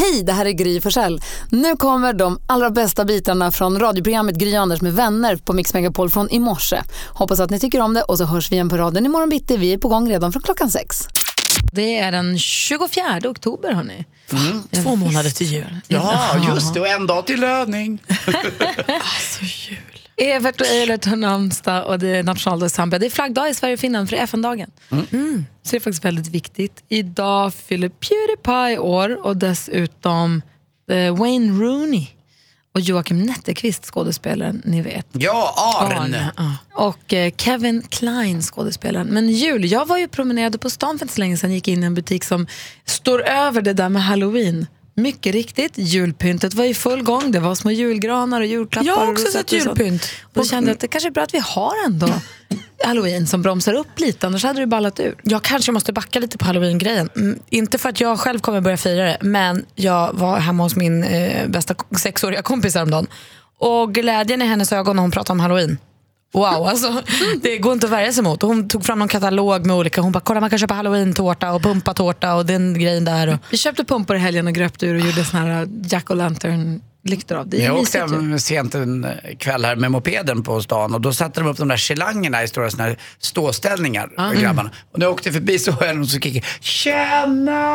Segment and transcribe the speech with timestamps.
[0.00, 1.20] Hej, det här är Gry Forssell.
[1.50, 6.10] Nu kommer de allra bästa bitarna från radioprogrammet Gry Anders med vänner på Mix Megapol
[6.10, 6.82] från i morse.
[7.08, 9.56] Hoppas att ni tycker om det och så hörs vi igen på raden imorgon bitti.
[9.56, 11.08] Vi är på gång redan från klockan sex.
[11.72, 14.04] Det är den 24 oktober, hörni.
[14.32, 14.62] Mm.
[14.84, 15.80] Två månader till jul.
[15.88, 16.80] Ja, just det.
[16.80, 18.02] Och en dag till löning.
[18.86, 19.89] Alltså jul.
[20.20, 22.98] Evert och Eilert har namnsdag och det är nationaldag i Zambia.
[22.98, 24.70] Det är flaggdag i Sverige och Finland för FN-dagen.
[24.90, 25.44] Mm.
[25.62, 26.82] Så det är faktiskt väldigt viktigt.
[26.88, 30.42] Idag fyller Pewdiepie år och dessutom
[30.90, 32.06] eh, Wayne Rooney
[32.74, 35.06] och Joakim Netterqvist, skådespelaren ni vet.
[35.12, 36.16] Ja, Arn.
[36.36, 36.56] ja.
[36.74, 39.06] Och eh, Kevin Klein, skådespelaren.
[39.06, 41.82] Men jul, jag var ju promenerade på stan för inte så länge sedan, gick in
[41.82, 42.46] i en butik som
[42.84, 44.66] står över det där med halloween.
[45.00, 47.32] Mycket riktigt, julpyntet var i full gång.
[47.32, 48.86] Det var små julgranar och julklappar.
[48.86, 49.78] Jag har också sett och sånt.
[49.78, 50.02] julpynt.
[50.22, 52.08] Och då kände jag att det kanske är bra att vi har ändå
[52.84, 55.14] halloween som bromsar upp lite, annars hade det ballat ur.
[55.22, 57.08] Jag kanske måste backa lite på halloween-grejen.
[57.16, 60.76] Mm, inte för att jag själv kommer börja fira det, men jag var hemma hos
[60.76, 63.06] min eh, bästa sexåriga kompis häromdagen.
[63.58, 65.78] Och glädjen i hennes ögon när hon pratade om halloween.
[66.32, 67.02] Wow, alltså,
[67.42, 68.42] det går inte att värja sig mot.
[68.42, 71.52] Och Hon tog fram någon katalog med olika, hon bara kolla man kan köpa halloween-tårta
[71.52, 73.28] och pumpatårta och den grejen där.
[73.28, 76.14] Och, Vi köpte pumpor i helgen och gröpte ur och gjorde såna här Jack o'
[77.04, 77.48] lantern-lyktor av.
[77.48, 79.06] Det är Jag åkte mysigt hem sent en
[79.38, 82.48] kväll här med mopeden på stan och då satte de upp de där gelangerna i
[82.48, 84.70] stora såna här ståställningar, grabbarna.
[84.92, 87.70] Och när jag åkte förbi så hörde jag någon som skriker “Tjena!”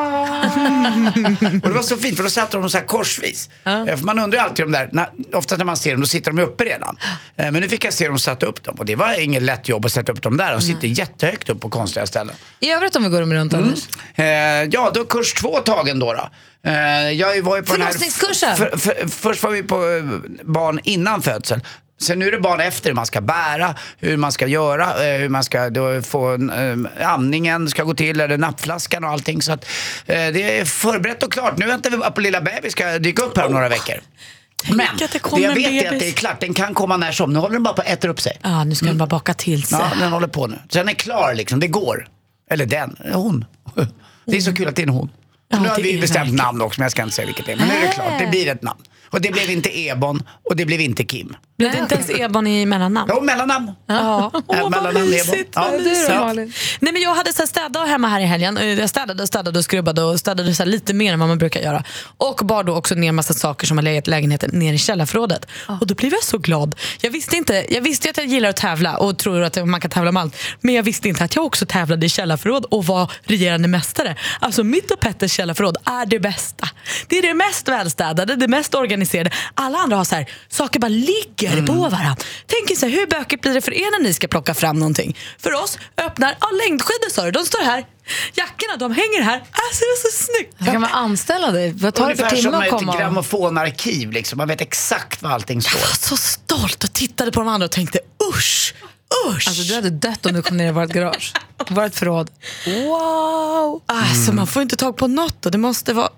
[1.64, 3.50] Och det var så fint för då satte de så här korsvis.
[3.64, 6.08] Eh, För man undrar ju alltid om där, när, ofta när man ser dem då
[6.08, 6.98] sitter de uppe redan.
[7.36, 9.70] Eh, Men nu fick jag se dem sätta upp dem och det var inget lätt
[9.70, 10.52] jobb att sätta upp dem där.
[10.52, 12.36] De sitter jättehögt upp på konstiga ställen.
[12.60, 13.66] I övrigt om vi går om runt, Mm.
[13.66, 13.84] Anders.
[14.16, 14.26] Eh,
[14.72, 16.14] ja, då kurs två tagen då.
[16.14, 16.30] då.
[16.66, 18.58] Eh, jag var ju på Förlossningskursen?
[18.58, 20.04] För, för, först var vi på eh,
[20.44, 21.62] barn innan födseln.
[22.02, 25.20] Sen nu är det barn efter, hur man ska bära, hur man ska göra, eh,
[25.20, 25.72] hur man ska
[26.04, 29.42] få eh, amningen ska gå till, eller nappflaskan och allting.
[29.42, 29.66] Så att,
[30.06, 31.58] eh, det är förberett och klart.
[31.58, 33.96] Nu väntar vi bara på lilla bebis ska dyka upp här om några veckor.
[34.70, 36.00] Men det det, jag vet är att bebis.
[36.04, 37.34] det är klart, den kan komma när som.
[37.34, 38.38] Nu håller den bara på att äta upp sig.
[38.42, 39.80] ah, nu ska den bara baka till sig.
[39.82, 40.60] Ja, den håller på nu.
[40.70, 42.08] Så den är klar liksom, det går.
[42.52, 43.46] Eller den, hon.
[44.28, 45.10] Det är så kul att det är en hon.
[45.50, 47.56] Nu har vi bestämt namn också, men jag ska inte säga vilket det är.
[47.56, 48.82] Men nu är det klart, det blir ett namn.
[49.16, 51.36] Och det blev inte Ebon och det blev inte Kim.
[51.58, 53.12] Blev det inte ens Ebon i mellannamn?
[53.16, 53.72] Jo, mellannamn.
[53.88, 54.32] Ja.
[54.36, 55.10] Äh, Åh, vad mellannamn Ebon.
[55.10, 55.52] mysigt.
[55.56, 55.72] Ja,
[56.10, 56.20] vad.
[56.20, 56.54] Malin?
[56.80, 58.58] Nej, men jag hade så här städdag hemma här i helgen.
[58.58, 61.28] Eh, Jag städade och städade och skrubbade och städade så här lite mer än vad
[61.30, 61.84] man brukar göra.
[62.18, 65.46] Och bar då också ner massa saker som har legat i lägenheten ner i källarförrådet.
[65.82, 66.76] Och då blev jag så glad.
[67.02, 69.92] Jag visste, inte, jag visste att jag gillar att tävla och tror att man kan
[69.92, 70.36] tävla om allt.
[70.62, 74.16] Men jag visste inte att jag också tävlade i källarförråd och var regerande mästare.
[74.40, 76.70] Alltså mitt och Petters källarförråd är det bästa.
[77.08, 79.05] Det är det mest välstädade, det mest organiserade.
[79.56, 82.16] Alla andra har så här, saker bara ligger på varandra.
[82.48, 84.80] Tänk er så här, hur bökigt blir det för er när ni ska plocka fram
[84.80, 85.18] någonting?
[85.40, 87.86] För oss, öppnar, ja längdskidor sa du, de står här.
[88.34, 89.36] Jackorna, de hänger här.
[89.36, 90.72] Alltså det är så snyggt.
[90.74, 91.72] Kan man anställa dig?
[91.72, 92.98] Vad tar det för Ungefär som timme att ett komma?
[92.98, 94.38] grammofonarkiv, liksom.
[94.38, 95.80] man vet exakt var allting Jag står.
[95.80, 98.00] var så stolt och tittade på de andra och tänkte
[98.30, 98.74] usch,
[99.30, 99.48] usch.
[99.48, 101.34] Alltså, du hade dött om du kom ner i vårt garage.
[101.70, 102.32] Vårt förråd.
[102.66, 103.82] wow.
[103.86, 106.10] Alltså man får inte tag på något och det måste vara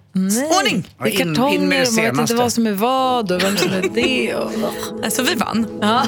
[0.59, 0.90] ordning.
[0.97, 3.31] Ja, Det är in- in med kartonger, det man vet inte vad som är vad
[3.31, 4.36] och vem som är det.
[4.36, 4.52] Och...
[5.03, 5.68] Alltså vi vann.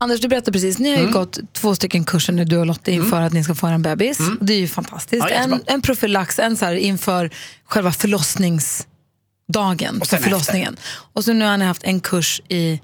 [0.00, 1.12] Anders, du berättade precis, ni har Mm.
[1.12, 4.18] gått två stycken kurser nu, du och Lotta, inför att ni ska få en bebis.
[4.40, 5.26] Det är ju fantastiskt.
[5.30, 5.50] Mm.
[5.50, 7.30] Ja, en, en profylax, en så här inför
[7.64, 10.76] själva förlossningsdagen, Och förlossningen.
[11.12, 12.80] Och så nu har ni haft en kurs i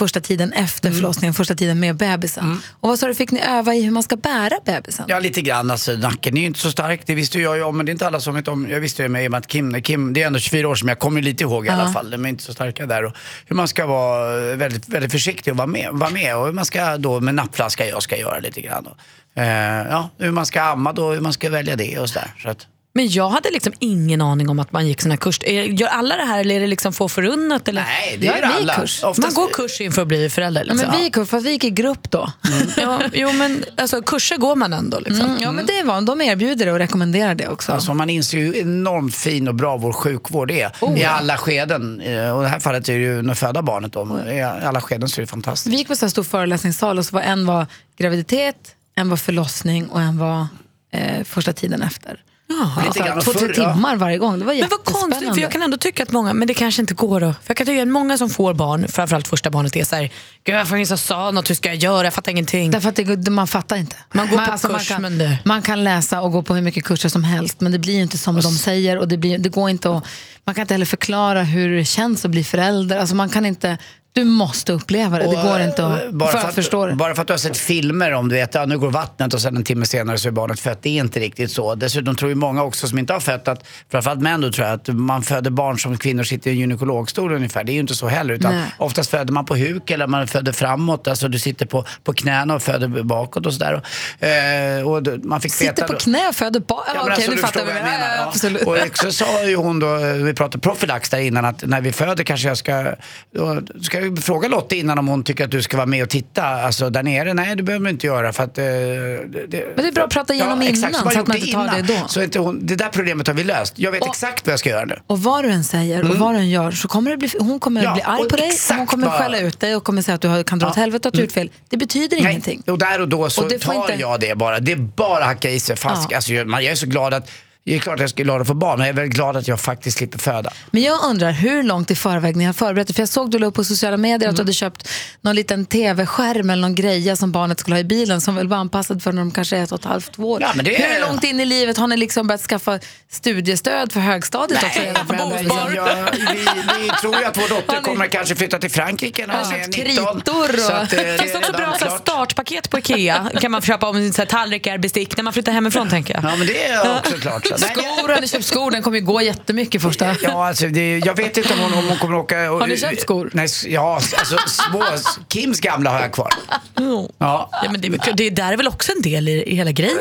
[0.00, 0.96] första tiden efter Mm.
[1.00, 2.60] förlossningen, första tiden med bebisen.
[2.80, 5.04] Och vad sa du, fick ni öva i hur man ska bära bebisen?
[5.08, 5.70] Ja, lite grann.
[5.70, 7.00] Alltså, nacken är ju inte så stark.
[7.06, 8.70] Det visste jag ju om, men det är inte alla som vet om.
[8.70, 10.74] Jag visste det med i och med att Kim, Kim, det är ändå 24 år
[10.74, 12.10] som jag kommer lite ihåg i alla fall.
[12.10, 13.04] De är inte så starka där.
[13.04, 13.12] Och
[13.46, 16.36] hur man ska vara väldigt, väldigt försiktig och vara med, vara med.
[16.36, 18.86] Och hur man ska då med nappflaska, jag ska göra lite grann.
[18.86, 22.30] Och, eh, ja, hur man ska amma då, hur man ska välja det och sådär.
[22.42, 25.38] Så att, Men jag hade liksom ingen aning om att man gick sån här kurs.
[25.44, 27.68] Är- Gör alla det här eller är det liksom få förunnat?
[27.68, 27.82] Eller?
[27.82, 28.74] nej, det Ja, är vi alla.
[28.74, 29.02] kurs.
[29.04, 30.60] Oftast- Man går kurs inför att bli förälder.
[30.66, 30.90] Ja, Liksom.
[30.90, 32.32] men vi gick, fast vi gick i grupp då.
[32.76, 35.00] ja, jo, men alltså, kurser går man ändå.
[35.00, 35.20] Liksom.
[35.26, 37.72] Mm, ja, men det var, de erbjuder det och rekommenderar det också.
[37.72, 42.00] Alltså man inser hur enormt fin och bra vår sjukvård är i alla skeden.
[42.00, 44.20] Eh, Och i det här fallet är det ju när föda barnet då.
[44.30, 45.72] I alla skeden så är det fantastiskt.
[45.74, 47.66] Vi gick på så här stor föreläsningssal och så var en var
[47.98, 50.46] graviditet, en var förlossning och en var
[50.92, 52.20] eh, första tiden efter.
[52.50, 52.92] Jaha.
[52.92, 54.38] Så grann två, tre timmar varje gång.
[54.38, 56.82] Det var Men vad konstigt, för jag kan ändå tycka att många, men det kanske
[56.82, 59.76] inte går att, för jag kan tycka att många som får barn, framförallt första barnet
[59.76, 60.10] är såhär,
[60.44, 62.70] gud varför ingen sa något, hur ska jag göra, jag fattar ingenting.
[62.70, 63.96] Därför att det, man fattar inte.
[64.12, 66.62] Man går på man kurs, kan, men det- man kan läsa och gå på hur
[66.62, 69.48] mycket kurser som helst men det blir inte som de säger och det, blir, det
[69.48, 70.04] går inte att,
[70.44, 72.98] man kan inte heller förklara hur det känns att bli förälder.
[72.98, 73.78] Alltså man kan inte
[74.12, 75.24] Du måste uppleva det.
[75.24, 76.94] Det går inte att, bara för att förstå det.
[76.94, 79.40] Bara för att du har sett filmer om du vet, ja, nu går vattnet och
[79.40, 80.78] sen en timme senare så är barnet fött.
[80.82, 81.74] Det är inte riktigt så.
[81.74, 84.74] Dessutom tror ju många också som inte har fött att, framförallt män då tror jag,
[84.74, 87.64] att man föder barn som kvinnor sitter i en gynekologstol ungefär.
[87.64, 88.34] Det är ju inte så heller.
[88.34, 88.64] Utan Nej.
[88.78, 91.08] oftast föder man på huk eller man föder framåt.
[91.08, 93.82] Alltså du sitter på, på knäna och föder bakåt och sådär.
[94.18, 96.80] Eh, och då- man fick Sitter veta på knä och föder barn.
[96.94, 97.72] Ja, Okej, alltså, nu fattar vi.
[97.72, 98.62] Ja, absolut.
[98.62, 101.92] Och också sa ju hon då, eh, vi pratade profylax där innan, att när vi
[101.92, 102.94] föder kanske jag ska,
[103.34, 106.08] då ska jag fråga Lotta innan om hon tycker att du ska vara med och
[106.08, 107.34] titta alltså, där nere.
[107.34, 108.58] Nej, det behöver du inte göra för att...
[108.58, 111.36] eh, det, Men det är bra att prata igenom innan, som man så att man
[111.36, 111.86] inte tar innan.
[111.86, 112.08] det då.
[112.08, 113.72] Så inte hon, det där problemet har vi löst.
[113.78, 114.98] Jag vet Och- exakt vad jag ska göra nu.
[115.06, 117.82] Och vad du än säger och vad du än gör så kommer bli, hon kommer
[117.84, 120.14] Ja, bli arg på dig, hon exakt kommer vad- skälla ut dig och kommer säga
[120.14, 121.50] att du kan dra åt helvete att du har gjort fel.
[121.68, 122.62] Det betyder ingenting.
[122.66, 124.60] Och där och då så Och tar inte- jag det bara.
[124.60, 125.76] Det är bara att hacka i sig.
[125.76, 126.16] Fast, Ja.
[126.16, 127.30] alltså, man, jag är så glad att
[127.64, 129.36] jag är klart att jag är glad att få barn, men jag är väldigt glad
[129.36, 130.50] att jag faktiskt slipper föda.
[130.70, 132.94] Men jag undrar hur långt i förväg ni har förberett er?
[132.94, 134.88] För jag såg du la upp på sociala medier att du hade köpt
[135.20, 138.56] någon liten tv-skärm eller någon greja som barnet skulle ha i bilen som väl var
[138.56, 140.40] anpassad för när de kanske är ett och ett halvt år.
[140.42, 142.78] Ja, men det är- Hur långt in i livet har ni liksom börjat skaffa
[143.10, 144.80] studiestöd för högstadiet också?
[144.80, 145.40] redan för alla?
[145.40, 146.38] Liksom, jag, vi,
[146.82, 149.58] vi tror ju att vår dotter ni- kommer kanske flytta till Frankrike när hon är
[149.64, 149.84] köpt 19.
[150.06, 152.00] kritor och- Så att, eh, Det finns också bra klart.
[152.00, 153.30] startpaket på Ikea.
[153.40, 156.24] kan man köpa om så här, tallrikar, bestick när man flyttar hemifrån tänker jag.
[156.32, 157.46] Ja, men det är också klart.
[157.58, 158.70] Skor, har ni köpt skor?
[158.70, 160.16] Den kommer ju gå jättemycket första.
[160.22, 162.52] Ja, alltså, det, jag vet inte om hon, om hon kommer åka...
[162.52, 163.30] Och, Har ni köpt skor?
[163.32, 164.84] Nej, ja, alltså små.
[165.32, 166.32] Kims gamla har jag kvar.
[166.74, 167.08] Ja.
[167.18, 169.96] Ja, men det, det där är väl också en del i, i hela grejen?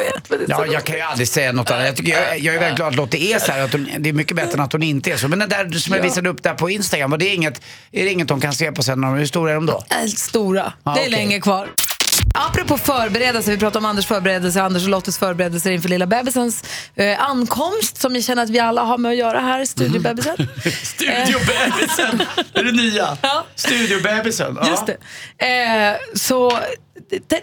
[0.48, 1.86] Ja, jag kan ju aldrig säga något annat.
[1.86, 3.62] Jag, tycker, jag, jag är väldigt glad att Lotte är så här.
[3.62, 5.28] Att hon, det är mycket bättre än att hon inte är så.
[5.28, 7.62] Men den där som jag visade upp där på Instagram, var det inget,
[7.92, 9.04] är det inget hon kan se på sen?
[9.04, 9.84] Hur stora är de då?
[9.90, 10.74] Äh, Stora.
[10.84, 11.12] Ja, det är okej.
[11.12, 11.68] länge kvar.
[12.34, 16.64] Apropå förberedelser, vi pratar om Anders förberedelser, Anders och Lottes förberedelser inför lilla bebisens
[16.96, 20.36] eh, ankomst som jag känner att vi alla har med att göra här, studiobebisen.
[20.84, 22.22] Studiobebisen!
[22.54, 23.18] är det nya?
[23.22, 23.46] Ja.
[23.56, 24.58] Studiobebisen.
[24.62, 24.70] Ja.
[24.70, 24.98] Just det.
[25.46, 26.60] Eh, så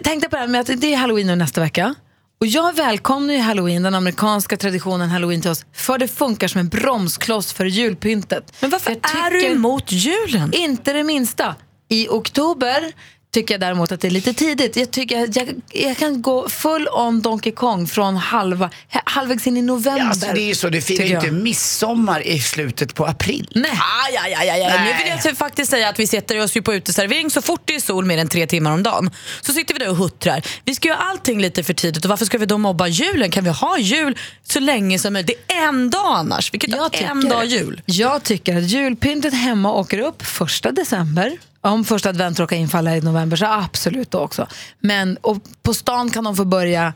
[0.03, 1.95] tänkte på det här med att det är halloween nu nästa vecka.
[2.39, 6.61] Och jag välkomnar ju halloween, den amerikanska traditionen halloween till oss, för det funkar som
[6.61, 8.53] en bromskloss för julpyntet.
[8.59, 10.53] Men varför Jag är du emot julen?
[10.53, 11.55] Inte det minsta.
[11.89, 12.91] I oktober
[13.31, 14.75] tycker jag däremot att det är lite tidigt.
[14.75, 18.69] Jag, tycker att jag, jag kan gå full on Donkey Kong från halva,
[19.03, 20.01] halvvägs in i november.
[20.01, 21.23] Ja, alltså, det är ju så, du firar ju jag.
[21.23, 23.49] inte midsommar i slutet på april.
[23.55, 23.71] Nej.
[23.71, 24.83] Aj, aj, aj, aj, aj.
[24.83, 27.61] Nu vill jag så faktiskt säga att vi sätter oss ju på uteservering så fort
[27.65, 29.11] det är sol mer än tre timmar om dagen.
[29.41, 30.41] Så sitter vi där och huttrar.
[30.65, 33.31] Vi ska göra allting lite för tidigt och varför ska vi då mobba julen?
[33.31, 35.39] Kan vi ha jul så länge som möjligt?
[35.47, 36.53] Det är en dag annars.
[36.53, 37.81] Vi kan Jag ta en dag jul.
[37.85, 41.37] Jag tycker att julpyntet hemma åker upp första december.
[41.67, 44.47] Om första advent råkar infalla i november så absolut då också.
[44.79, 46.93] Men och på stan kan de få börja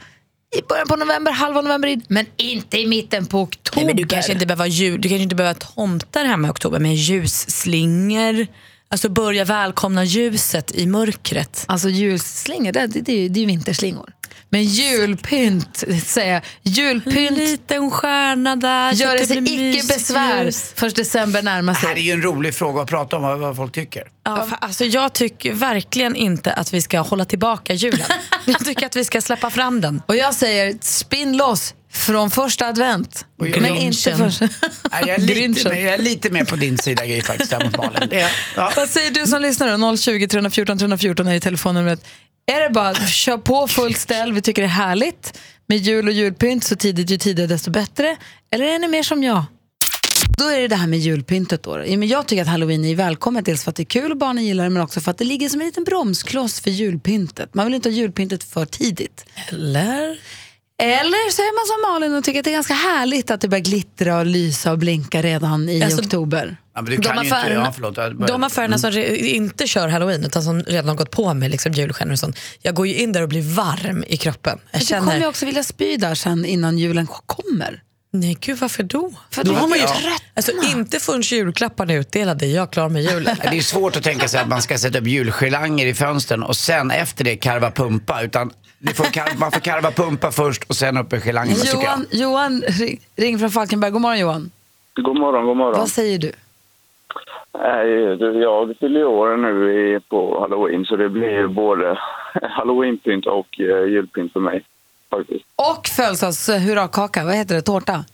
[0.57, 3.75] i början på november, halva november in, men inte i mitten på oktober.
[3.75, 6.79] Nej, men du kanske inte behöver jul, du kanske inte behöver tomtar hemma i oktober
[6.79, 8.47] men ljusslingor.
[8.89, 11.65] Alltså börja välkomna ljuset i mörkret.
[11.68, 14.13] Alltså julslingor, det, det, det, det är ju vinterslingor.
[14.53, 16.42] Men julpynt, säger jag.
[16.63, 18.92] En Julpynt liten stjärna där.
[18.92, 22.06] gör det sig icke besvär först december närmar Det här är sig.
[22.06, 24.03] ju en rolig fråga att prata om, vad, folk tycker.
[24.24, 28.06] Ja, alltså, jag tycker verkligen inte att vi ska hålla tillbaka julen.
[28.45, 30.01] jag tycker att vi ska släppa fram den.
[30.06, 33.26] Och jag säger spinn loss från första advent.
[33.40, 34.18] Och jag- Men inte Grinchen.
[34.32, 34.42] först...
[34.92, 37.78] Nej, jag, är lite, mer- jag är lite mer på din sida Gry faktiskt, mot
[37.78, 38.08] Malin.
[38.10, 38.74] Det är- Ja.
[38.76, 39.98] Vad säger du som lyssnar då?
[39.98, 42.06] 020 314 314 är telefonnumret.
[42.52, 46.14] Är det bara kör på fullt ställ, vi tycker det är härligt med jul och
[46.14, 48.18] julpynt, så tidigt ju tidigare desto bättre.
[48.52, 49.44] Eller är ni mer som jag?
[50.38, 51.83] Då är det det här med julpyntet då.
[51.88, 54.18] Ja, men Jag tycker att halloween är välkommet, dels för att det är kul och
[54.18, 57.54] barnen gillar det, men också för att det ligger som en liten bromskloss för julpyntet.
[57.54, 59.26] Man vill inte ha julpyntet för tidigt.
[59.50, 60.18] Eller?
[60.81, 63.47] Eller så är man som Malin och tycker att det är ganska härligt att det
[63.47, 66.57] börjar glittra och lysa och blinka redan i Alltså, oktober.
[66.76, 67.35] Ja, De kan ju inte...
[67.35, 70.88] affärerna, Ja, förlåt, jag börjar- de affärerna som re- inte kör halloween utan som redan
[70.90, 72.40] har gått på med liksom julstjärnor och sånt.
[72.61, 74.59] Jag går ju in där och blir varm i kroppen.
[74.71, 77.81] Jag Du kommer känner, ju också vilja spy där sen innan julen kommer.
[78.14, 79.11] nej gud varför då?
[79.31, 79.95] För då har man ju ja.
[80.35, 83.38] Alltså inte förrän julklapparna är utdelade, är jag klar med julen.
[83.52, 86.56] Det är svårt att tänka sig att man ska sätta upp julgirlanger i fönstren och
[86.56, 88.21] sen efter det karva pumpa.
[88.21, 88.52] Utan
[88.94, 91.83] får karva, man får karva pumpa först och sen upp tycker jag.
[91.83, 93.92] Johan, Johan ring, ring från Falkenberg.
[93.92, 94.52] God morgon Johan.
[94.95, 95.80] God morgon, god morgon.
[95.80, 96.31] Vad säger du?
[97.54, 97.88] Nej,
[98.42, 102.00] jag fyller år nu i, på halloween så det blir både
[102.42, 104.64] halloweenpynt och eh, julpynt för mig
[105.09, 105.45] faktiskt.
[105.56, 107.61] Och födelsedags hurrakaka, vad heter det?
[107.61, 108.06] Tårta?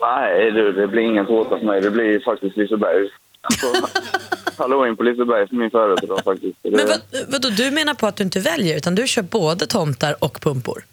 [0.00, 1.80] Nej, du, det blir ingen tårta för mig.
[1.80, 3.08] Det blir faktiskt Liseberg.
[4.58, 6.58] Alltså, halloween på Liseberg för min födelsedag faktiskt.
[6.62, 10.14] Men vad, vadå, du menar på att du inte väljer utan du kör både tomtar
[10.20, 10.84] och pumpor?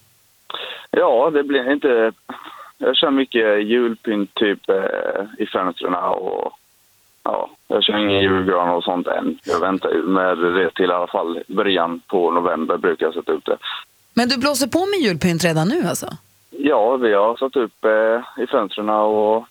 [0.91, 2.12] Ja, det blir inte...
[2.77, 6.51] Jag kör mycket julpynt typ eh, i fönstren och
[7.24, 9.39] ja, jag kör ingen julgran och sånt än.
[9.44, 13.46] Jag väntar med det till i alla fall början på november brukar jag sätta upp
[13.46, 13.58] det.
[14.13, 16.08] Men du blåser på med julpynt redan nu alltså?
[16.50, 19.46] Ja, vi har satt upp eh, i fönstren och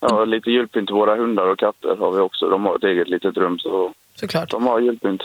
[0.00, 2.48] ja, lite julpynt till våra hundar och katter har vi också.
[2.48, 4.50] De har ett eget litet rum så Såklart.
[4.50, 5.22] de har julpynt.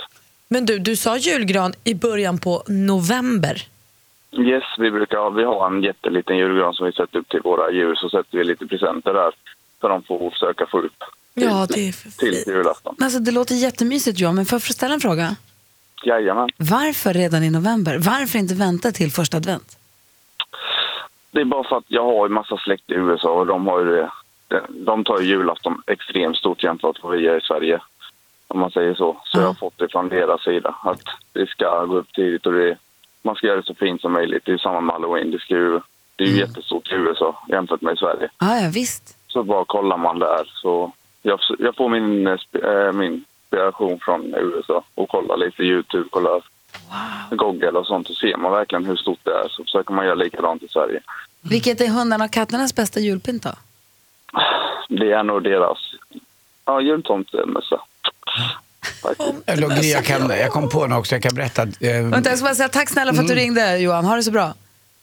[0.47, 3.67] Men du, du sa julgran i början på november.
[4.31, 7.71] Yes, vi brukar ha, vi har en jätteliten julgran som vi sätter upp till våra
[7.71, 9.31] djur så sätter vi lite presenter där
[9.81, 10.93] så de får försöka få upp
[11.33, 12.95] till, Ja, det är för till julafton.
[12.97, 15.35] Men Alltså, det låter jättemysigt Johan, men får jag ställa en fråga?
[16.03, 16.49] Jajamän.
[16.57, 17.97] Varför redan i november?
[17.97, 19.77] Varför inte vänta till första advent?
[21.31, 23.79] Det är bara för att jag har ju massa släkt i USA och de har
[23.79, 24.11] ju det.
[24.69, 27.81] De tar ju julafton extremt stort jämfört med vad vi gör i Sverige.
[28.47, 29.21] Om man säger så.
[29.23, 30.75] Så jag har fått det från deras sida.
[30.83, 31.01] Att
[31.33, 32.77] vi ska gå upp tidigt och det,
[33.21, 34.45] man ska göra det så fint som möjligt.
[34.45, 35.31] Det är samma med halloween.
[35.31, 35.79] Det, ska ju,
[36.15, 38.29] det är ju jättestort i USA jämfört med i Sverige.
[38.37, 39.17] Ah, ja, visst.
[39.27, 40.91] Så bara kollar man där så
[41.21, 46.43] jag, jag får min, eh, min inspiration från USA och kollar lite Youtube, kollar
[47.31, 49.47] Google och sånt så ser man verkligen hur stort det är.
[49.49, 51.01] Så försöker man göra likadant i Sverige.
[51.41, 53.49] Vilket är hundarna och katternas bästa julpynt då?
[54.89, 55.77] Det är nog deras
[56.65, 57.81] ja, jultomtemössa.
[59.83, 61.61] Jag, kan, jag kom på något också, jag kan berätta.
[61.61, 64.05] Eh, Vänta, jag ska bara säga tack snälla för att du ringde Johan.
[64.05, 64.53] Ha det så bra.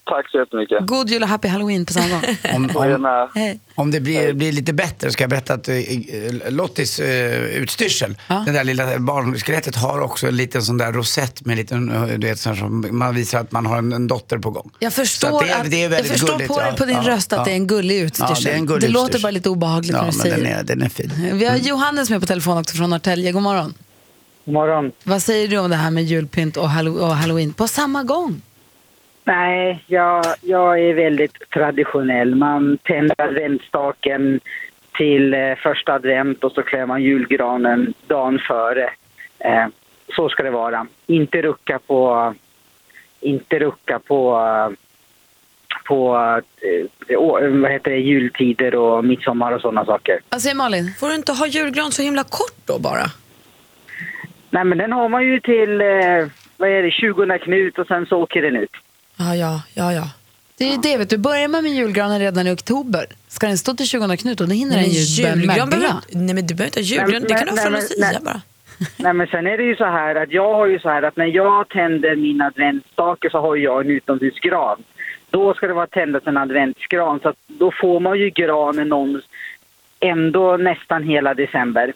[0.08, 0.86] Tack så jättemycket.
[0.86, 2.22] God jul och happy halloween på samma gång.
[2.54, 7.00] om, om, om det blir, blir lite bättre ska jag berätta att eh, eh, Lottis
[7.00, 8.42] eh, utstyrsel, Ja.
[8.46, 12.02] det där lilla barnskelettet har också en liten sån där rosett med en liten, eh,
[12.18, 14.70] du vet, sån som man visar att man har en, en dotter på gång.
[14.78, 16.72] Jag förstår, det att, det är jag förstår gulligt, på, ja.
[16.78, 17.44] på din Ja, röst att ja.
[17.44, 18.36] det är en gullig utstyrsel.
[18.44, 19.22] Ja, det en gullig låter utstyrsel.
[19.22, 20.50] bara lite obehagligt Ja, när du men säger den det.
[20.50, 21.12] är, den är fin.
[21.38, 23.32] Vi har Johannes med på telefon också från Norrtälje.
[23.32, 23.74] God morgon.
[24.44, 24.92] God morgon.
[25.04, 28.42] Vad säger du om det här med julpynt och, hallo- och halloween på samma gång?
[29.28, 32.34] Nej, jag, jag är väldigt traditionell.
[32.34, 34.40] Man tänder adventsstaken
[34.96, 38.90] till eh, första advent och så klär man julgranen dagen före.
[39.38, 39.66] Eh,
[40.16, 40.86] så ska det vara.
[41.06, 42.34] Inte rucka på,
[43.20, 44.40] inte rucka på,
[45.84, 46.16] på
[47.08, 47.18] eh,
[47.50, 50.20] vad heter det, jultider och midsommar och sådana saker.
[50.28, 50.94] Vad säger Malin?
[51.00, 53.06] Får du inte ha julgran så himla kort då bara?
[54.50, 58.06] Nej, men den har man ju till eh, vad är det, 20 Knut och sen
[58.06, 58.70] så åker den ut.
[59.18, 60.10] Ja, ja, ja, ja.
[60.58, 61.18] Det är ju det, vet du.
[61.18, 64.54] Börjar man med julgranen redan i oktober, ska den stå till 20 Knut och då
[64.54, 67.10] hinner den ju börja julgran behöver Nej, men du behöver inte ha julgran.
[67.10, 68.40] Nej, Det kan du ha från nej, Lucia bara.
[68.96, 71.16] Nej men sen är det ju så här att jag har ju så här att
[71.16, 74.82] när jag tänder min adventsstake så har jag en utomhusgran.
[75.30, 79.22] Då ska det vara tändas en adventsgran så att då får man ju granen någon,
[80.00, 81.92] ändå nästan hela december.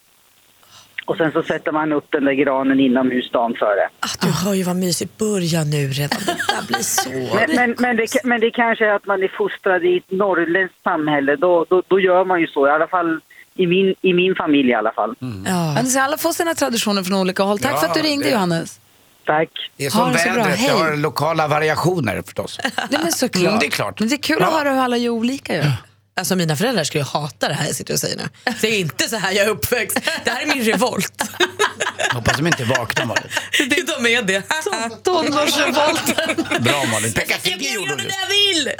[1.07, 3.89] Och sen så sätter man upp den där granen inomhus dagen före.
[4.01, 5.19] Ah, du hör ju vad mysigt.
[5.19, 6.19] Börja nu redan.
[6.27, 7.11] Det där blir så...
[7.11, 10.83] Men, men, men, det, men det kanske är att man är fostrad i ett norrländskt
[10.83, 11.37] samhälle.
[11.37, 13.21] Då, då, då gör man ju så, i alla fall
[13.55, 15.15] i min, i min familj i alla fall.
[15.47, 15.75] Ja.
[15.75, 17.59] Men så alla får sina traditioner från olika håll.
[17.59, 18.79] Tack Ja, för att du ringde det- Johannes.
[19.27, 19.49] Tack.
[19.77, 20.71] Det är Ha som det så bra, vädret, det hej.
[20.81, 22.59] har lokala variationer förstås.
[22.91, 23.47] Nej, men såklart.
[23.49, 24.01] Mm, det är klart.
[24.01, 24.59] Men det är kul att Ja.
[24.59, 25.57] höra hur alla gör olika.
[25.57, 25.63] Ju.
[26.17, 28.29] Alltså mina föräldrar skulle hata det här jag sitter och säger nu.
[28.61, 29.99] Det är inte så här jag är uppväxt.
[30.25, 31.23] Det här är min revolt.
[32.13, 33.29] Hoppas de inte vaknar Malin.
[33.99, 34.43] De är det.
[35.03, 36.63] Tonårsrevolten.
[36.65, 37.13] Bra Malin.
[37.13, 38.03] Pekka kan gjorde göra du.
[38.09, 38.73] det jag vill!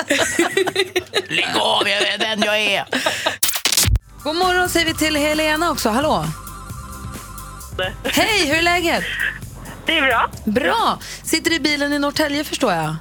[1.37, 2.85] Lägg av, jag är den jag är.
[4.23, 5.89] God morgon säger vi till Helena också.
[5.89, 6.27] Hallå.
[8.05, 9.05] Hej, hur är läget?
[9.87, 10.31] Det är bra.
[10.45, 10.99] Bra.
[11.25, 12.97] Sitter i bilen i Norrtälje förstår jag.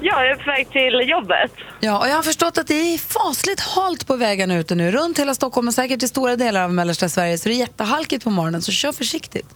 [0.00, 1.52] Ja, jag är på väg till jobbet.
[1.80, 4.90] Ja, och jag har förstått att det är fasligt halt på vägarna ute nu.
[4.90, 7.38] Runt hela Stockholm och säkert i stora delar av mellersta Sverige.
[7.38, 9.46] Så det är jättehalkigt på morgonen, så kör försiktigt.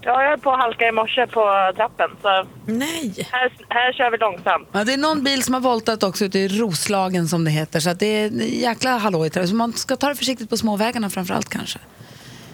[0.00, 2.10] Ja, jag är på att halka i morse på trappen.
[2.22, 3.28] Så Nej.
[3.32, 4.68] här, här kör vi långsamt.
[4.72, 7.80] Ja, det är någon bil som har voltat också ute i Roslagen som det heter.
[7.80, 9.48] Så att det är en jäkla hallå i trafiken.
[9.48, 11.78] Så man ska ta det försiktigt på småvägarna framför allt kanske.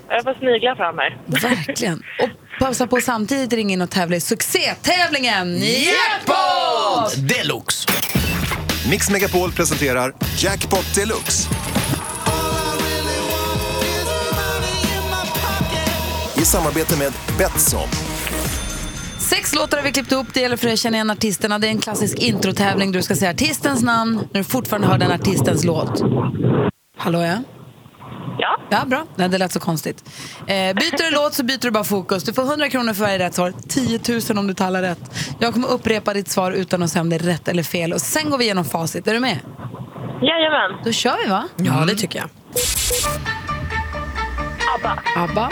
[0.08, 1.18] Jag får snigla fram här.
[1.26, 2.02] Verkligen.
[2.22, 7.28] Och passa på samtidigt ringa in och tävla i succétävlingen Jackpot!
[7.28, 7.88] Deluxe.
[8.90, 11.48] Mix Megapol presenterar Jackpot Deluxe.
[16.36, 17.88] I samarbete med Betsson.
[19.18, 20.26] Sex låtar har vi klippt ihop.
[20.34, 21.58] Det gäller för dig att känna igen artisterna.
[21.58, 22.92] Det är en klassisk introtävling.
[22.92, 26.02] Du ska säga artistens namn när du fortfarande hör den artistens låt.
[26.96, 27.38] Hallå ja?
[28.74, 29.06] Ja, bra.
[29.16, 30.04] Nej, det lät så konstigt.
[30.46, 32.24] Eh, byter du låt så byter du bara fokus.
[32.24, 33.52] Du får 100 kronor för varje rätt svar.
[33.68, 35.00] 10 000 om du talar rätt.
[35.38, 37.92] Jag kommer upprepa ditt svar utan att säga om det är rätt eller fel.
[37.92, 39.06] Och sen går vi igenom facit.
[39.06, 39.38] Är du med?
[40.22, 40.80] jajamän.
[40.84, 41.48] Då kör vi va?
[41.56, 42.28] Ja, det tycker jag.
[44.74, 45.02] ABBA.
[45.16, 45.50] ABBA.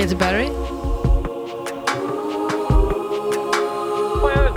[0.00, 0.48] Katy Perry.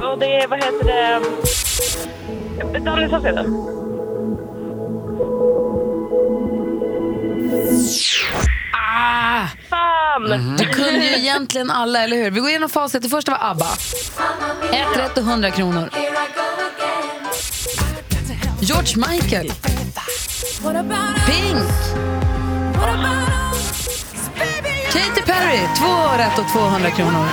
[0.03, 2.79] Och, det är, vad heter det?
[2.79, 3.41] Danny Saucedo.
[8.71, 9.47] Ah!
[9.69, 10.57] Fan!
[10.57, 12.31] Du kunde ju egentligen alla, eller hur?
[12.31, 13.01] Vi går igenom facit.
[13.01, 13.67] Det första var ABBA.
[14.71, 15.89] Ett rätt och 100 kronor.
[18.61, 19.51] George Michael.
[21.25, 21.63] Pink.
[24.93, 25.59] Katy Perry.
[25.79, 27.25] Två rätt och 200 kronor.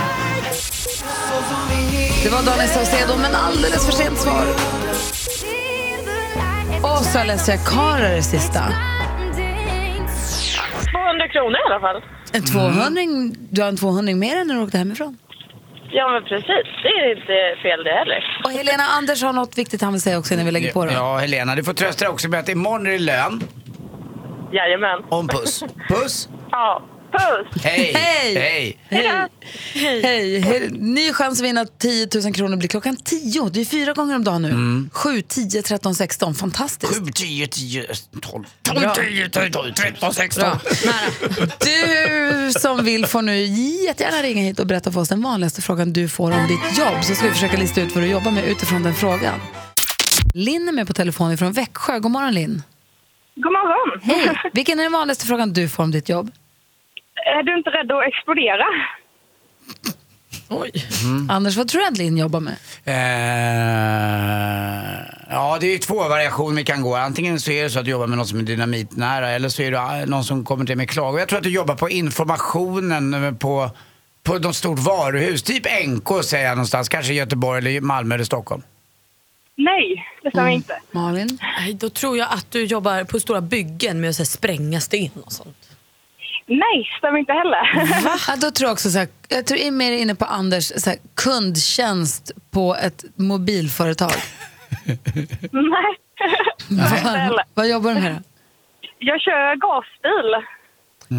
[2.22, 4.44] Det var Daniel Saucedo, men alldeles för sent svar.
[6.82, 8.60] Och så Alessia Cara det sista.
[10.92, 12.02] 200 kronor i alla fall.
[12.32, 15.18] En 200 Du har en 200 mer än när du åkte hemifrån.
[15.92, 16.66] Ja, men precis.
[16.82, 18.24] Det är inte fel det heller.
[18.44, 20.92] Och Helena Anders har något viktigt han vill säga också innan vi lägger på det.
[20.92, 23.42] Ja, Helena, du får trösta dig också med att imorgon är det lön.
[24.52, 25.02] Jajamän.
[25.10, 25.64] En puss.
[25.88, 26.28] Puss!
[26.50, 27.62] Ja, puss!
[27.62, 27.92] Hej!
[27.94, 28.34] Hej!
[28.34, 28.78] Hej!
[28.88, 30.02] Hej.
[30.02, 30.40] Hej.
[30.40, 30.68] Hej.
[30.70, 33.48] Ny chans att vinna 10 000 kronor blir klockan 10.
[33.52, 34.88] Det är fyra gånger om dagen nu.
[34.92, 36.34] 7, 10, 13, 16.
[36.34, 36.98] Fantastiskt.
[36.98, 37.86] 7, 10, 10,
[38.20, 38.94] 12, Bra.
[38.94, 40.42] 12, 10, 12, 13, 16.
[40.42, 40.60] Bra.
[40.84, 41.50] Nära.
[41.60, 43.42] Du som vill får nu
[43.86, 47.04] jättegärna ringa hit och berätta för oss den vanligaste frågan du får om ditt jobb.
[47.04, 49.40] Så ska vi försöka lista ut vad du jobbar med utifrån den frågan.
[50.34, 51.98] Linn är med på telefon från Växjö.
[51.98, 52.62] God morgon Linn.
[53.34, 54.00] God morgon!
[54.02, 54.50] Hej.
[54.52, 56.30] Vilken är den vanligaste frågan du får om ditt jobb?
[57.26, 58.64] Är du inte rädd att explodera?
[60.48, 60.70] Oj.
[61.28, 62.54] Anders, vad tror du att Linn jobbar med?
[62.84, 62.94] Eh,
[65.30, 66.96] ja, det är ju två variationer vi kan gå.
[66.96, 69.62] Antingen så är det så att du jobbar med något som är dynamitnära eller så
[69.62, 71.18] är det eh, någon som kommer till med klago.
[71.18, 73.70] Jag tror att du jobbar på informationen eh, på,
[74.22, 75.42] på något stort varuhus.
[75.42, 76.88] Typ NK säger jag någonstans.
[76.88, 78.62] Kanske Göteborg, eller Malmö eller Stockholm.
[79.56, 80.80] Nej, det stämmer inte.
[80.90, 81.38] Malin?
[81.58, 84.80] Nej, då tror jag att du jobbar på stora byggen med att så här, spränga
[84.80, 85.56] sten och sånt.
[86.50, 87.58] Nej, stämmer inte heller.
[88.28, 90.72] Ja, då tror jag också så här, jag tror jag är mer inne på Anders
[90.76, 94.12] så här, kundtjänst på ett mobilföretag.
[95.50, 95.96] Nej.
[96.70, 97.28] inte heller.
[97.30, 98.18] Vad, vad jobbar du med då?
[98.98, 100.46] Jag kör gasbil.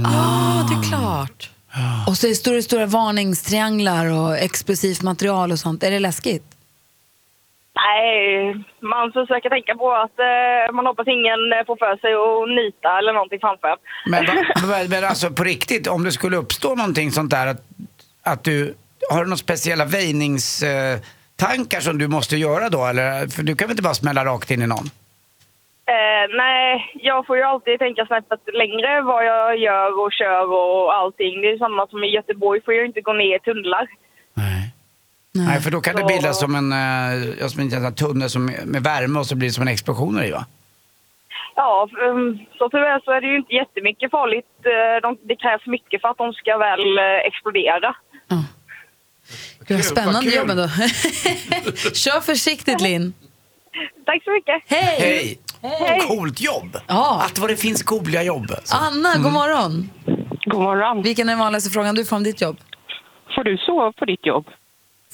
[0.05, 1.49] Ah, det är klart.
[2.07, 5.83] Och så är det stora, stora varningstrianglar och explosivt material och sånt.
[5.83, 6.43] Är det läskigt?
[7.85, 12.49] Nej, man försöker tänka på att eh, man hoppas ingen eh, får för sig att
[12.59, 13.75] nita eller någonting framför.
[14.05, 14.25] Men,
[14.69, 17.61] va- men alltså på riktigt, om det skulle uppstå någonting sånt där att,
[18.23, 18.73] att du
[19.09, 22.85] har du några speciella väjningstankar som du måste göra då?
[22.85, 24.87] Eller, för du kan väl inte bara smälla rakt in i någon?
[25.93, 30.93] Eh, nej, jag får ju alltid tänka snäppet längre vad jag gör och kör och
[30.95, 31.41] allting.
[31.41, 33.87] Det är samma som i Göteborg får jag inte gå ner i tunnlar.
[35.33, 35.45] Nej.
[35.47, 38.45] Nej, för då kan det Så- bildas som en, eh, ja, som en tunnel som,
[38.65, 40.45] med värme och så blir det som en explosion i va?
[41.55, 44.45] Ja, um, så tyvärr så är det ju inte jättemycket farligt.
[44.65, 47.95] Eh, de, det krävs mycket för att de ska väl eh, explodera.
[49.67, 50.67] Gud, vad spännande jobb ändå.
[51.93, 53.13] Kör försiktigt Linn.
[54.05, 54.63] Tack så mycket.
[54.67, 55.39] Hej!
[55.61, 55.99] Hej!
[56.07, 56.77] Coolt jobb!
[56.87, 57.21] Ja.
[57.25, 58.45] Att vad det finns coola jobb.
[58.51, 58.75] alltså.
[58.75, 59.89] Anna, god morgon.
[60.45, 61.01] God morgon.
[61.03, 62.57] Vilken är den vanligaste frågan du får om ditt jobb?
[63.35, 64.45] Får du sova på ditt jobb?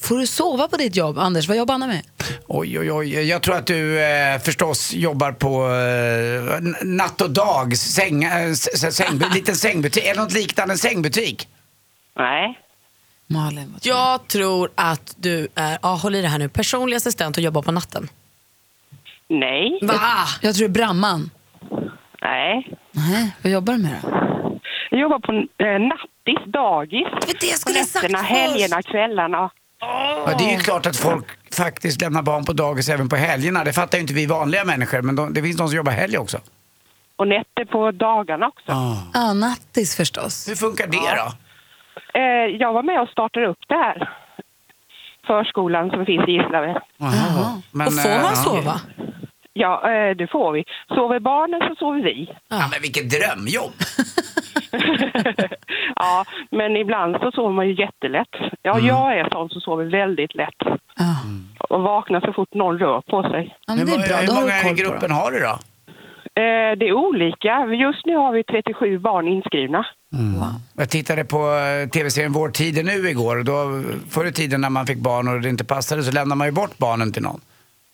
[0.00, 1.18] Får du sova på ditt jobb?
[1.18, 2.02] Anders, vad jobbar Anna med?
[2.46, 3.22] Oj, oj, oj.
[3.28, 9.18] Jag tror att du eh, förstås jobbar på eh, natt och dag, säng, eh, säng,
[9.34, 11.48] liten sängbutik, eller något liknande en sängbutik.
[12.16, 12.58] Nej.
[13.26, 16.96] Malin, vad tror Jag tror att du är, ja, håll i det här nu, personlig
[16.96, 18.08] assistent och jobbar på natten.
[19.28, 19.78] Nej.
[19.82, 19.94] Va?
[20.42, 21.30] Jag tror det är Bramman.
[22.22, 22.68] Nej.
[22.92, 24.08] Nej, vad jobbar du med då?
[24.90, 27.08] Jag jobbar på eh, nattis, dagis.
[27.12, 28.30] Var det jag På skulle ha sagt nätterna, först.
[28.30, 29.50] helgerna, kvällarna.
[29.80, 33.64] Ja, det är ju klart att folk faktiskt lämnar barn på dagis även på helgerna.
[33.64, 36.18] Det fattar ju inte vi vanliga människor, men de, det finns de som jobbar helg
[36.18, 36.38] också.
[37.16, 38.72] Och nätter på dagarna också.
[39.14, 40.48] Ja, nattis förstås.
[40.48, 41.32] Hur funkar det då?
[42.20, 44.10] Eh, jag var med och startade upp det här.
[45.26, 46.76] Förskolan som finns i Gislaved.
[46.96, 47.62] Jaha.
[47.70, 48.36] Men, och får eh, man ja.
[48.36, 48.80] sova?
[49.52, 50.64] Ja, eh, det får vi.
[50.88, 52.30] Sover barnen så sover vi.
[52.48, 53.72] Ja, men vilket drömjobb!
[55.96, 58.34] ja, men ibland så sover man ju jättelätt.
[58.62, 60.62] Ja, jag är sån som sover väldigt lätt.
[60.96, 61.16] Ja.
[61.68, 63.56] Och vaknar så fort någon rör på sig.
[63.66, 65.58] Ja, men det hur, är bra, hur många i gruppen har du då?
[66.42, 67.66] Eh, det är olika.
[67.66, 69.86] Just nu har vi 37 barn inskrivna.
[70.76, 73.36] Jag tittade på eh, tv-serien Vår tid är nu igår.
[73.42, 76.48] Då, förr i tiden när man fick barn och det inte passade så lämnade man
[76.48, 77.40] ju bort barnen till någon.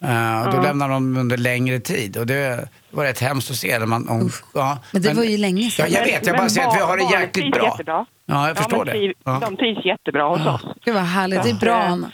[0.04, 3.78] Eh, och då lämnade de under längre tid och det var rätt hemskt att se.
[3.78, 5.86] När man, om, ja, Men det var ju länge Ja, sedan.
[5.92, 7.64] jag vet, jag bara Men säger att vi har det jäkligt bra.
[7.64, 8.06] Jättebra.
[8.26, 9.12] Ja, jag förstår men det.
[9.24, 9.38] Ja.
[9.44, 10.62] De trivs jättebra hos oss.
[10.84, 11.82] Gud vad härligt, det är bra Ja.
[11.82, 12.10] Anna.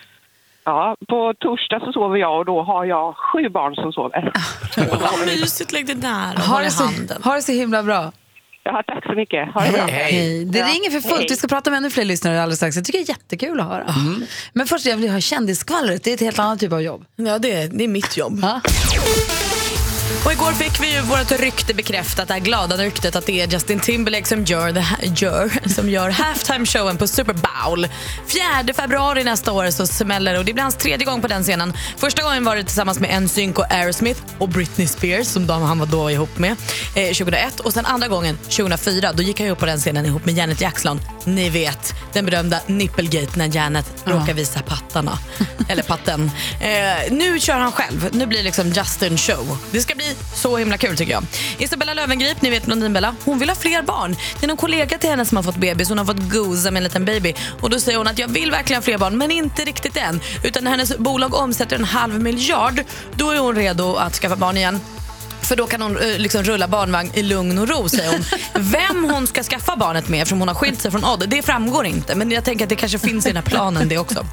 [0.64, 4.32] Ja, på torsdag så sover jag och då har jag sju barn som sover.
[5.00, 7.22] Vad mysigt, lägg det nära och Ha håll i det, så, handen.
[7.22, 8.12] ha det så himla bra.
[8.72, 9.54] Ja, tack så mycket.
[9.54, 9.86] Ha det bra.
[9.86, 10.44] Hej.
[10.44, 10.66] Det Ja.
[10.66, 11.18] ringer för fullt.
[11.20, 11.26] Hej.
[11.30, 12.76] Vi ska prata med ännu fler lyssnare alldeles strax.
[12.76, 13.94] Jag tycker det är jättekul att höra.
[14.52, 16.04] Men först jag vill ha kändisskvallret.
[16.04, 17.04] Det är ett helt annat typ av jobb.
[17.16, 18.38] Ja, det, det är mitt jobb.
[18.42, 18.60] Ja.
[20.24, 23.46] Och igår fick vi ju vårt rykte bekräftat, det här glada ryktet att det är
[23.46, 27.88] Justin Timberlake som gör, the, gör, som gör halftime-showen på Super Bowl.
[28.26, 31.42] 4 februari nästa år så smäller det och det blir hans tredje gång på den
[31.42, 31.72] scenen.
[31.96, 35.86] Första gången var det tillsammans med NSYNC och Aerosmith och Britney Spears som han var
[35.86, 36.56] då ihop med
[36.94, 37.60] eh, 2001.
[37.60, 40.60] Och sen andra gången 2004 då gick han upp på den scenen ihop med Janet
[40.60, 41.00] Jackson.
[41.24, 45.18] Ni vet, den berömda Nipplegate när Janet råkar visa pattarna.
[45.68, 46.30] Eller patten.
[46.60, 48.08] Eh, nu kör han själv.
[48.12, 49.58] Nu blir det liksom Justin show.
[49.70, 51.24] Det ska bli så himla kul tycker jag.
[51.58, 54.16] Isabella Löwengrip, ni vet Blondinbella, hon vill ha fler barn.
[54.40, 55.88] Det är någon kollega till henne som har fått bebis.
[55.88, 57.34] Hon har fått gosa med en liten baby.
[57.60, 60.20] Och då säger hon att jag vill verkligen ha fler barn, men inte riktigt än.
[60.44, 62.84] Utan när hennes bolag omsätter en halv miljard,
[63.16, 64.80] då är hon redo att skaffa barn igen.
[65.42, 68.24] För då kan hon eh, liksom rulla barnvagn i lugn och ro, säger hon.
[68.54, 71.86] Vem hon ska skaffa barnet med eftersom hon har skilt sig från Odd, det framgår
[71.86, 72.14] inte.
[72.14, 74.26] Men jag tänker att det kanske finns i den här planen det också.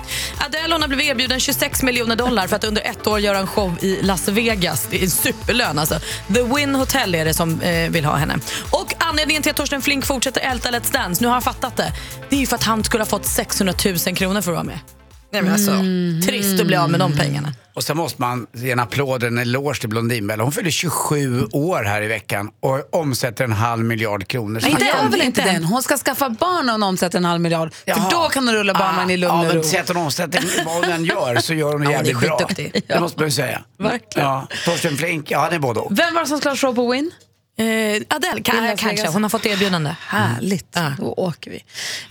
[0.45, 3.47] Adele hon har blivit erbjuden 26 miljoner dollar för att under ett år göra en
[3.47, 4.87] show i Las Vegas.
[4.89, 5.99] Det är en superlön alltså.
[6.33, 8.39] The Win Hotel är det som eh, vill ha henne.
[8.71, 11.93] Och anledningen till att Torsten Flink fortsätter älta Let's Dance, nu har han fattat det.
[12.29, 14.63] Det är ju för att han skulle ha fått 600 000 kronor för att vara
[14.63, 14.96] med.
[15.41, 17.53] Nej, men alltså, Trist att bli av med de pengarna.
[17.73, 20.43] Och så måste man ge en applåd, en eloge till Blondinbella.
[20.43, 24.59] Hon fyller 27 år här i veckan och omsätter en halv miljard kronor.
[24.63, 25.63] Nej, det är väl inte den.
[25.63, 27.73] Hon ska skaffa barn och hon omsätter en halv miljard.
[27.73, 28.09] För Jaha.
[28.11, 29.53] då kan hon rulla barnvagn i lugn ja, och ro.
[29.53, 32.37] men sätt hon omsätter vad hon än gör så gör hon det är jävligt bra.
[32.37, 32.83] skitduktig.
[32.87, 33.61] Det måste man ju säga.
[33.79, 34.27] Verkligen.
[34.27, 35.99] Ja, Torsten Flink, ja han är både och.
[35.99, 37.11] Vem var det som skulle ha show på Win?
[37.59, 39.07] Eh, Adele, kan, Las kanske.
[39.07, 39.89] Hon har fått erbjudande.
[40.07, 40.91] Härligt, Ja.
[40.99, 41.63] då åker vi.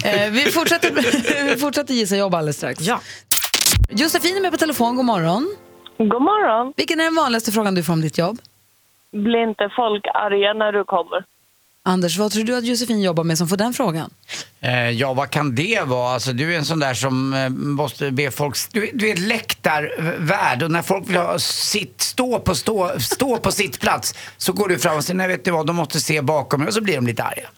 [0.04, 0.90] Eh, vi, fortsätter,
[1.54, 2.80] vi fortsätter gissa jobb alldeles strax.
[2.80, 3.00] Ja.
[3.90, 5.56] Josefin är med på telefon, god morgon.
[5.98, 6.72] God morgon.
[6.76, 8.38] Vilken är den vanligaste frågan du får om ditt jobb?
[9.12, 11.24] Blir inte folk arga när du kommer?
[11.88, 14.10] Anders, vad tror du att Josefin jobbar med som får den frågan?
[14.60, 16.14] Eh, ja, vad kan det vara?
[16.14, 18.56] Alltså, du är en sån där som eh, måste be folk...
[18.72, 23.36] Du, du är ett läktarvärd och när folk vill ha sitt, stå, på, stå, stå
[23.38, 26.00] på sitt plats så går du fram och säger, nej vet du vad, de måste
[26.00, 27.48] se bakom mig och så blir de lite arga.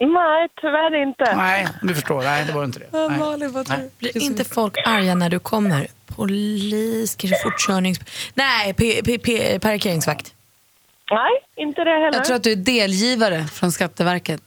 [0.00, 1.36] Nej, tyvärr inte.
[1.36, 2.22] Nej, du förstår.
[2.22, 2.86] Nej, det var inte det.
[2.92, 3.18] Nej.
[3.18, 3.90] Malin, vad tror Nej.
[3.98, 5.86] Blir inte folk arga när du kommer?
[6.06, 7.98] Polis, kanske fortkörnings...
[8.34, 10.32] Nej, p- p- p- parkeringsvakt.
[11.10, 12.12] Nej, inte det heller.
[12.18, 14.42] Jag tror att du är delgivare från Skatteverket.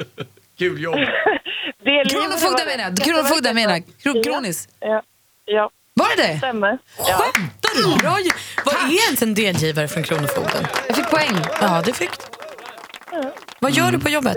[0.58, 0.94] Kul jobb.
[2.10, 2.96] Kronofogden menar jag.
[2.98, 3.82] Kronofogden menar jag.
[4.02, 4.68] Kro- Kronis.
[4.80, 5.02] Ja,
[5.44, 6.38] ja, Var det det?
[6.38, 6.78] stämmer.
[6.98, 7.04] Ja.
[7.04, 8.02] Skämtar du?
[8.02, 8.16] Bra
[8.64, 10.64] Vad är ens en delgivare från Kronofogden?
[10.88, 11.36] Jag fick poäng.
[11.60, 13.30] Ja, det fick du.
[13.60, 14.36] Vad gör du på jobbet?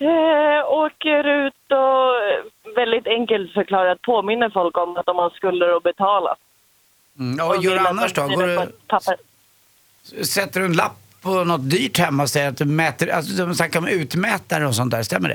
[0.00, 5.82] Eh, åker ut och väldigt enkelt förklarat påminner folk om att de har skulder att
[5.82, 6.36] betala.
[7.18, 8.22] Mm, ja, vad Och gör du annars då?
[8.28, 8.66] Går du.
[10.22, 13.54] Sätter du en lapp på något dyrt hemma och säger att du mäter, alltså de
[13.54, 15.34] snackar om utmätare och sånt där, stämmer det?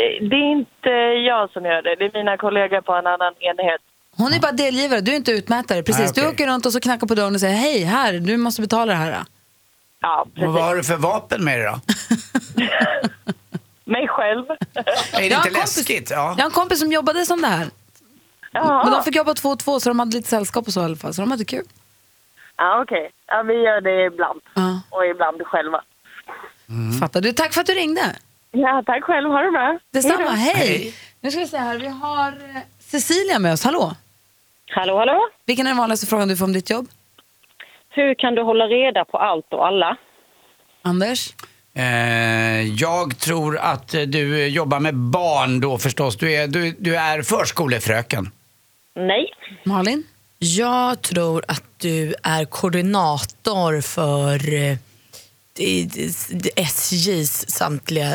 [0.00, 0.90] Eh, Det är inte
[1.26, 3.80] jag som gör det, det är mina kollegor på en annan enhet.
[4.16, 5.82] Hon är bara delgivare, du är inte utmätare.
[5.82, 6.22] Precis, Nej, okej.
[6.22, 8.92] du åker runt och så knackar på dörren och säger hej, här, du måste betala
[8.92, 9.24] det här.
[10.00, 10.60] Ja, Och vad precis.
[10.62, 11.80] har du för vapen med dig då?
[13.84, 14.44] Mig själv.
[15.12, 16.10] Är det Jag har inte en kompis- läskigt?
[16.10, 16.16] Ja.
[16.16, 17.66] Jag har en kompis som jobbade som det här.
[18.52, 18.90] Men Jaha.
[18.90, 20.96] de fick jobba två och två så de hade lite sällskap och så i alla
[20.96, 21.14] fall.
[21.14, 21.64] Så de hade kul.
[22.56, 23.10] Ja, okej.
[23.26, 24.40] Ja, vi gör det ibland.
[24.54, 24.80] Ja.
[24.90, 25.80] Och ibland själva.
[27.00, 27.32] Fattar du?
[27.32, 28.16] Tack för att du ringde.
[28.50, 29.30] Ja, tack själv.
[29.30, 29.78] Ha det bra.
[29.90, 30.54] Detsamma, hej.
[30.56, 30.94] Hej.
[31.20, 33.64] Nu ska vi se här, vi har eh, Cecilia med oss.
[33.64, 33.92] Hallå?
[34.70, 35.20] Hallå, hallå.
[35.46, 36.88] Vilken är den vanligaste frågan du får om ditt jobb?
[37.90, 39.96] Hur kan du hålla reda på allt och alla?
[40.82, 41.34] Anders?
[41.74, 46.16] Eh, jag tror att du jobbar med barn då förstås.
[46.16, 48.30] Du är, du, du är förskolefröken.
[48.94, 49.34] Nej.
[49.64, 50.04] Malin?
[50.44, 54.76] Jag tror att du är koordinator för eh,
[56.56, 58.06] SJs samtliga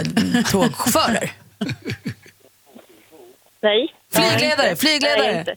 [0.51, 1.31] tågchaufförer.
[3.61, 3.95] Nej.
[4.13, 5.43] Flygledare, Nej, flygledare.
[5.45, 5.55] Nej.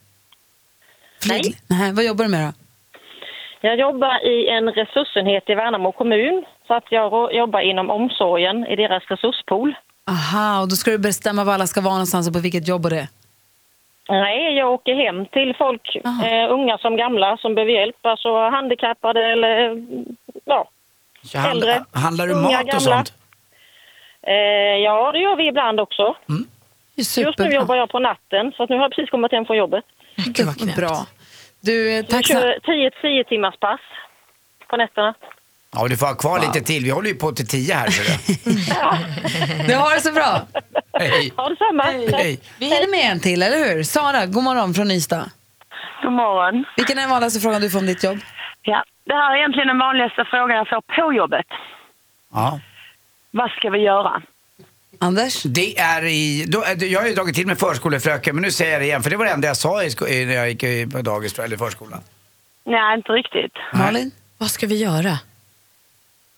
[1.23, 1.57] Flyg...
[1.67, 1.93] Nej.
[1.93, 2.53] Vad jobbar du med då?
[3.61, 6.45] Jag jobbar i en resursenhet i Värnamo kommun.
[6.67, 9.75] Så att jag jobbar inom omsorgen i deras resurspool.
[10.07, 12.85] Aha, och då ska du bestämma var alla ska vara någonstans och på vilket jobb
[12.85, 13.09] och det.
[14.09, 18.07] Nej, jag åker hem till folk, eh, unga som gamla, som behöver hjälp.
[18.07, 19.83] Alltså handikappade eller
[20.45, 20.69] ja.
[21.23, 22.81] Så handla- Äldre, handlar du unga, mat och gamla.
[22.81, 23.13] sånt?
[24.27, 24.35] Eh,
[24.85, 26.03] ja, det gör vi ibland också.
[26.29, 29.45] Är Just nu jobbar jag på natten, så att nu har jag precis kommit hem
[29.47, 29.85] från jobbet.
[30.17, 30.77] Gud vad knäppt.
[30.79, 30.97] Bra.
[31.61, 33.81] Du, tack så kör 10 10 timmars pass
[34.69, 35.15] på nätterna.
[35.75, 36.85] Ja, du får ha kvar lite till.
[36.85, 37.91] Vi håller ju på till tio här.
[37.91, 38.03] Så
[38.45, 39.67] det.
[39.69, 40.41] Du har det så bra.
[40.99, 41.33] Hej.
[41.37, 41.83] Ha detsamma.
[42.19, 42.41] Hej.
[42.59, 43.83] Vi hinner med en till, eller hur?
[43.83, 45.31] Sara, god morgon från Ystad.
[46.03, 46.65] God morgon.
[46.77, 48.19] Vilken är den vanligaste frågan du får om ditt jobb?
[48.63, 51.47] Ja, det här är egentligen den vanligaste frågan jag får på jobbet.
[52.33, 52.61] Ja.
[53.31, 54.23] Vad ska vi göra?
[55.01, 55.43] Anders?
[55.43, 58.81] Det är i, då, jag har ju dragit till med förskolefröken men nu säger jag
[58.81, 59.91] det igen för det var det enda jag sa i,
[60.25, 62.01] när jag gick i- på dagis eller förskolan.
[62.65, 63.53] Nej, inte riktigt.
[63.75, 64.11] Malin?
[64.39, 65.19] Vad ska vi göra?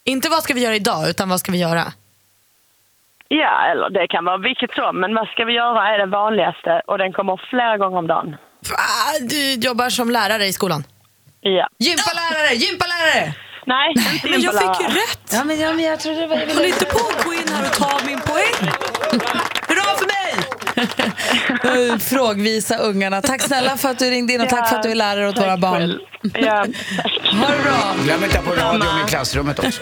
[0.04, 1.92] Inte vad ska vi göra idag, utan vad ska vi göra?
[3.28, 6.82] Ja, eller det kan vara vilket som, men vad ska vi göra är det vanligaste
[6.86, 8.36] och den kommer flera gånger om dagen.
[8.72, 10.84] Ah, Du jobbar som lärare i skolan.
[11.40, 11.68] Ja.
[11.78, 13.34] Gympalärare, gympalärare!
[13.66, 15.30] Nej, inte Men jag fick ju rätt!
[15.32, 16.36] Ja, men, ja, men jag trodde det var...
[16.36, 18.70] Håll inte på att gå in här och ta min poäng.
[21.64, 21.98] Mig!
[22.00, 23.22] Frågvisa ungarna.
[23.22, 25.38] Tack snälla för att du ringde in och tack för att du är lärare åt
[25.38, 25.98] våra barn.
[26.34, 26.38] Ja,
[27.32, 27.94] Ha det bra.
[28.04, 29.80] Glöm inte på radion i klassrummet också.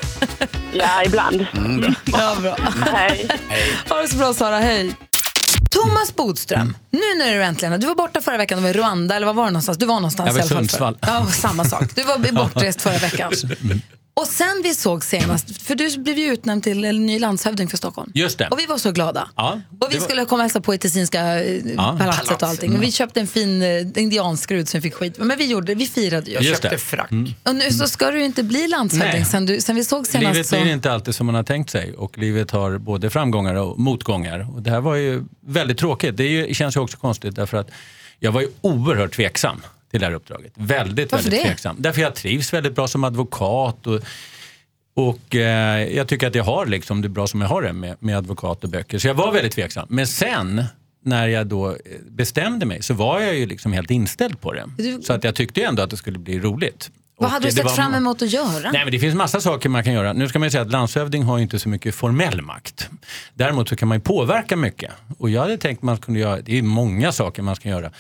[0.73, 1.47] ja ibland.
[2.05, 2.57] Ja, bra.
[2.93, 3.29] Hej.
[3.89, 4.93] Ha det så bra Sara, hej.
[5.71, 9.17] Thomas Bodström, nu när du äntligen, du var borta förra veckan, du var i Rwanda
[9.17, 9.79] eller var var du någonstans?
[9.79, 10.49] Du var någonstans Jag var i.
[10.49, 10.99] Sundsvall.
[11.01, 11.85] Ja, samma sak.
[11.95, 13.33] Du var bortrest förra veckan.
[14.15, 17.77] Och sen vi såg senast, för du blev ju utnämnd till en ny landshövding för
[17.77, 18.11] Stockholm.
[18.15, 18.49] Just det.
[18.49, 19.29] Och vi var så glada.
[19.37, 22.49] Ja, och vi var- skulle komma och hälsa på i Tessinska eh, Ja, palatset och
[22.49, 22.77] allting.
[22.77, 23.69] Och vi köpte en fin eh,
[24.03, 26.35] indianskrud som vi fick skit Men vi gjorde det, vi firade ju.
[26.35, 26.79] Jag Just köpte det.
[26.79, 27.11] frack.
[27.43, 30.35] Och nu så ska du ju inte bli landshövding sen, du, sen vi såg senast.
[30.35, 30.61] Livet så...
[30.61, 34.47] blir inte alltid som man har tänkt sig och livet har både framgångar och motgångar.
[34.55, 36.17] Och det här var ju väldigt tråkigt.
[36.17, 37.71] Det är ju, känns ju också konstigt därför att
[38.21, 40.53] jag var ju oerhört tveksam till det här uppdraget.
[40.57, 41.49] Väldigt, Varför väldigt det?
[41.49, 41.77] tveksam.
[41.79, 44.01] Därför jag trivs väldigt bra som advokat och,
[44.95, 47.97] och eh, jag tycker att jag har liksom det bra som jag har det med,
[48.01, 48.99] med advokat och böcker.
[48.99, 49.87] Så jag var väldigt tveksam.
[49.91, 50.65] Men sen
[51.05, 51.77] när jag då eh,
[52.09, 54.65] bestämde mig så var jag ju liksom helt inställd på det.
[54.79, 56.91] Du- Så att jag tyckte ju ändå att det skulle bli roligt.
[57.17, 58.71] Vad hade du sett var- fram emot att göra?
[58.73, 60.13] Nej, men det finns massa saker man kan göra.
[60.13, 62.89] Nu ska man ju säga att landshövding har ju inte så mycket formell makt.
[63.35, 64.91] Däremot så kan man ju påverka mycket.
[65.19, 67.91] Och jag hade tänkt man kunde göra, det är många saker man ska göra.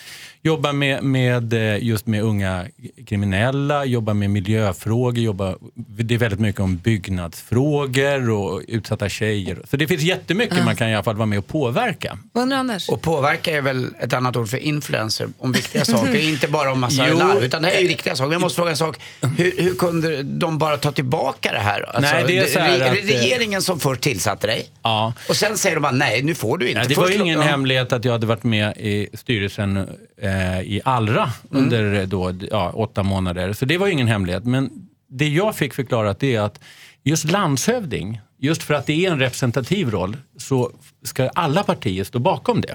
[0.45, 2.67] Jobba med, med eh, just med unga
[3.07, 9.59] kriminella, jobba med miljöfrågor, jobba, det är väldigt mycket om byggnadsfrågor och utsatta tjejer.
[9.71, 12.19] Så det finns jättemycket man kan i alla fall vara med och påverka.
[12.33, 12.89] Vad undrar Anders?
[12.89, 16.17] Och påverka är väl ett annat ord för influencer om viktiga saker.
[16.31, 17.19] Inte bara om massa Jo.
[17.19, 18.33] larv, utan det här är ju riktiga saker.
[18.33, 19.01] Jag måste fråga en sak.
[19.37, 21.83] Hur, hur kunde de bara ta tillbaka det här?
[21.83, 24.67] Alltså, Nej, det är så här är det att, eh, regeringen som först tillsatte dig?
[24.83, 25.13] Ja.
[25.29, 26.81] Och sen säger de bara nej, nu får du inte.
[26.81, 27.47] Ja, det var ju ingen ja.
[27.47, 29.89] hemlighet att jag hade varit med i styrelsen
[30.23, 31.65] eh, i Allra Mm.
[31.65, 33.53] under då, ja, åtta månader.
[33.53, 34.45] Så det var ju ingen hemlighet.
[34.45, 34.71] Men
[35.09, 36.61] det jag fick förklarat är att
[37.03, 40.71] just landshövding, just för att det är en representativ roll, så
[41.05, 42.75] ska alla partier stå bakom det.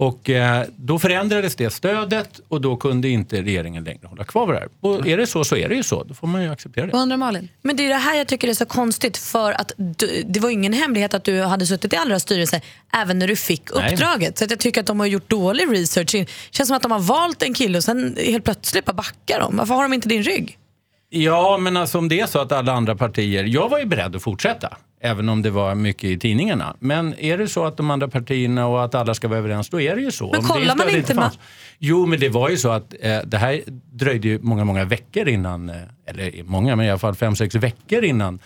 [0.00, 4.58] Och eh, då förändrades det stödet och då kunde inte regeringen längre hålla kvar det
[4.58, 4.68] här.
[4.80, 6.04] Och är det så så är det ju så.
[6.04, 6.92] Då får man ju acceptera det.
[6.92, 7.48] Vad undrar Malin?
[7.62, 10.50] Men det är det här jag tycker är så konstigt för att du, det var
[10.50, 12.60] ingen hemlighet att du hade suttit i Allra styrelse
[12.92, 13.92] även när du fick Nej.
[13.92, 14.38] uppdraget.
[14.38, 16.12] Så att jag tycker att de har gjort dålig research.
[16.12, 19.40] Det känns som att de har valt en kille och sen helt plötsligt bara backar
[19.40, 19.56] de.
[19.56, 20.58] Varför har de inte din rygg?
[21.08, 23.44] Ja, men alltså om det är så att alla andra partier...
[23.44, 26.76] Jag var ju beredd att fortsätta, även om det var mycket i tidningarna.
[26.80, 29.80] Men är det så att de andra partierna och att alla ska vara överens, då
[29.80, 30.30] är det ju så.
[30.32, 31.38] Men kollar det man inte fanns-
[31.78, 35.28] Jo, men det var ju så att eh, det här dröjde ju många, många veckor
[35.28, 38.38] innan, eh, eller många, men i alla fall fem, sex veckor innan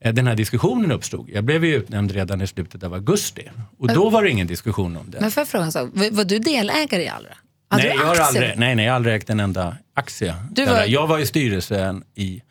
[0.00, 1.28] eh, den här diskussionen uppstod.
[1.32, 3.42] Jag blev ju utnämnd redan i slutet av augusti
[3.78, 5.20] och då var det ingen diskussion om det.
[5.20, 5.88] Men får jag fråga en sak?
[6.12, 7.28] Var du delägare i Allra?
[7.72, 10.34] Hade nej, du jag har aldrig, nej, nej, jag har aldrig ägt en enda aktie.
[10.50, 12.42] Du var- Jag var i styrelsen i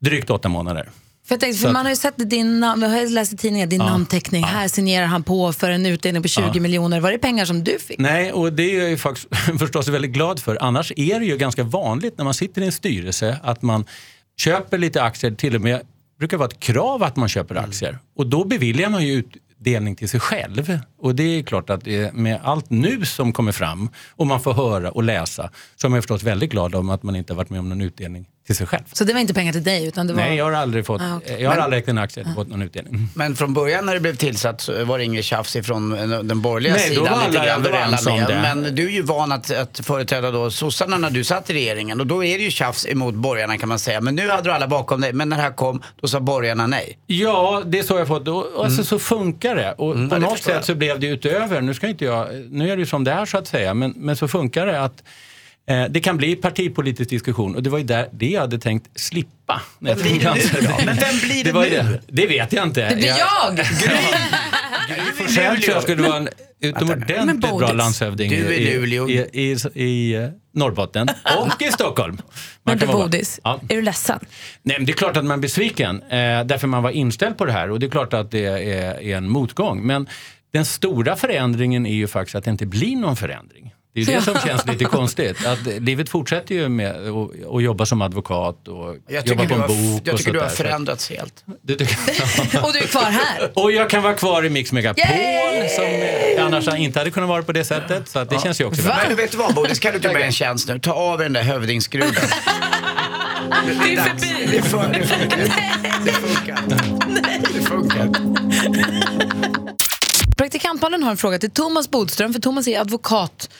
[0.00, 0.88] drygt åtta månader.
[1.26, 3.36] För jag tänkte, för att- man har ju sett din namn, jag har läst i
[3.36, 4.44] tidningen, din namnteckning.
[4.44, 7.00] Här signerar han på för en utdelning på 20 miljoner.
[7.00, 7.98] Var det pengar som du fick?
[7.98, 10.58] Nej, och det är jag ju faktiskt förstås väldigt glad för.
[10.60, 13.84] Annars är det ju ganska vanligt när man sitter i en styrelse att man
[14.36, 15.80] köper lite aktier, till och med
[16.18, 17.98] brukar vara ett krav att man köper aktier.
[18.16, 20.78] Och då beviljar man ju utdelning till sig själv.
[20.98, 24.90] Och det är klart att med allt nu som kommer fram och man får höra
[24.90, 27.60] och läsa så är man förstås väldigt glad om att man inte har varit med
[27.60, 28.82] om någon utdelning till sig själv.
[28.92, 29.86] Så det var inte pengar till dig?
[29.86, 30.20] Utan det var...
[30.22, 31.36] Nej, jag har aldrig fått, Ah, okej.
[31.42, 33.08] jag har Men- aldrig ägt en aktie och fått någon utdelning.
[33.14, 35.90] Men från början när det blev tillsatt så var det inget tjafs ifrån
[36.28, 37.04] den borgerliga Nej, sidan.
[37.04, 38.28] grann, då var överens alla om med.
[38.28, 38.54] det.
[38.54, 42.00] Men du är ju van att, att företräda då sossarna när du satt i regeringen
[42.00, 44.00] och då är det ju tjafs emot borgarna kan man säga.
[44.00, 46.66] Men nu hade du alla bakom dig, men när det här kom då sa borgarna
[46.66, 46.98] nej.
[47.06, 48.28] Ja, det är så jag fått.
[48.28, 49.72] Och, alltså, Så funkar det.
[49.72, 50.60] Och Mm, på ja, något förstår jag.
[50.62, 53.10] sätt så blev det utöver, nu, ska inte jag, nu är det ju som det
[53.12, 55.04] är så att säga, men, men så funkar det att eh,
[55.90, 59.62] det kan bli partipolitisk diskussion och det var ju där, det jag hade tänkt slippa.
[59.78, 60.84] när jag blir det?
[60.86, 62.00] Men vem blir det var ju nu?
[62.06, 62.88] Det, det vet jag inte.
[62.88, 63.66] Det blir jag!
[65.28, 66.28] Själv tror jag skulle vara en
[66.60, 72.16] utomordentligt bra landshövding Du är i, i, i, i eh, Norrbotten och i Stockholm.
[72.16, 72.22] Man
[72.62, 73.60] Men du Bodis, Ja.
[73.68, 74.18] är du ledsen?
[74.62, 77.44] Nej, men det är klart att man är besviken, eh, därför man var inställd på
[77.44, 78.58] det här och det är klart att det är,
[79.02, 79.86] är en motgång.
[79.86, 80.08] Men
[80.52, 83.73] den stora förändringen är ju faktiskt att det inte blir någon förändring.
[83.94, 85.46] Det är det som känns lite konstigt.
[85.46, 89.68] Att livet fortsätter ju med att- jobba som advokat och Jag jobba på en har,
[89.68, 90.02] bok.
[90.04, 90.54] jag och tycker du har där.
[90.54, 91.44] förändrats helt.
[91.62, 91.96] Du tycker-
[92.64, 93.50] Och du är kvar här.
[93.54, 95.04] Och jag kan vara kvar i Mix Megapol
[95.76, 98.08] som eh, annars inte hade kunnat vara på det sättet.
[98.08, 99.04] Så att det känns ju också Men bra.
[99.08, 100.78] du vet du vad Bodis, kan du inte göra en tjänst nu?
[100.78, 102.14] Ta av den där hövdingskruven.
[102.14, 104.46] Det är förbi.
[104.50, 105.38] Det fun- det funkar.
[106.04, 106.58] Det funkar.
[107.54, 108.10] Det funkar.
[110.36, 113.50] Praktikantmalen har en fråga till Thomas Bodström, för Thomas är advokat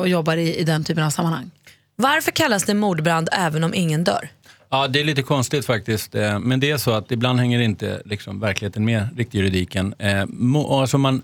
[0.00, 1.50] och jobbar i, i den typen av sammanhang.
[1.96, 4.28] Varför kallas det mordbrand även om ingen dör?
[4.70, 6.14] Ja, det är lite konstigt faktiskt.
[6.14, 9.94] eh, Men det är så att ibland hänger inte liksom, verkligheten med riktigt juridiken.
[9.98, 10.24] Eh,
[10.70, 11.22] Alltså man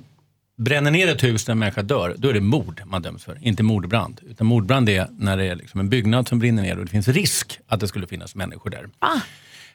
[0.59, 3.39] bränner ner ett hus där en människa dör, då är det mord man döms för.
[3.41, 4.21] Inte mordbrand.
[4.31, 7.09] Utan mordbrand är när det är liksom en byggnad som brinner ner och det finns
[7.09, 8.89] risk att det skulle finnas människor där.
[8.99, 9.09] Ah,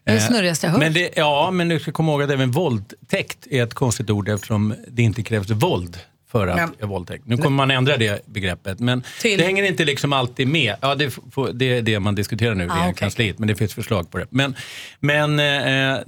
[0.04, 0.80] det är Eh, snurrigaste jag hört.
[0.80, 4.30] Men det, ja, men du ska komma ihåg att även våldtäkt är ett konstigt ord
[4.30, 5.98] eftersom det inte krävs våld
[6.32, 7.24] för att göra våldtäkt.
[7.28, 9.38] Nu kommer man ändra det begreppet, men Till?
[9.38, 10.76] det hänger inte liksom alltid med.
[10.82, 11.13] Ja, det,
[11.54, 12.94] det är det man diskuterar nu i Ah, okej.
[12.98, 14.28] kansliet, men det finns förslag på det.
[14.30, 14.56] Men,
[15.00, 16.00] men eh,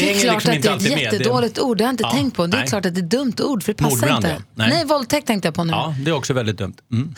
[0.00, 1.92] det, det är klart liksom att inte det är ett jättedåligt ord, det har jag
[1.92, 2.46] inte Ja, tänkt på.
[2.46, 2.68] Det är nej.
[2.68, 4.28] klart att det är ett dumt ord, för det passar Mordbrand, inte.
[4.28, 4.42] ja.
[4.54, 4.68] Nej.
[4.68, 5.70] Nej, våldtäkt tänkte jag på nu.
[5.70, 6.74] Ja, det är också väldigt dumt.
[6.92, 7.14] Mm.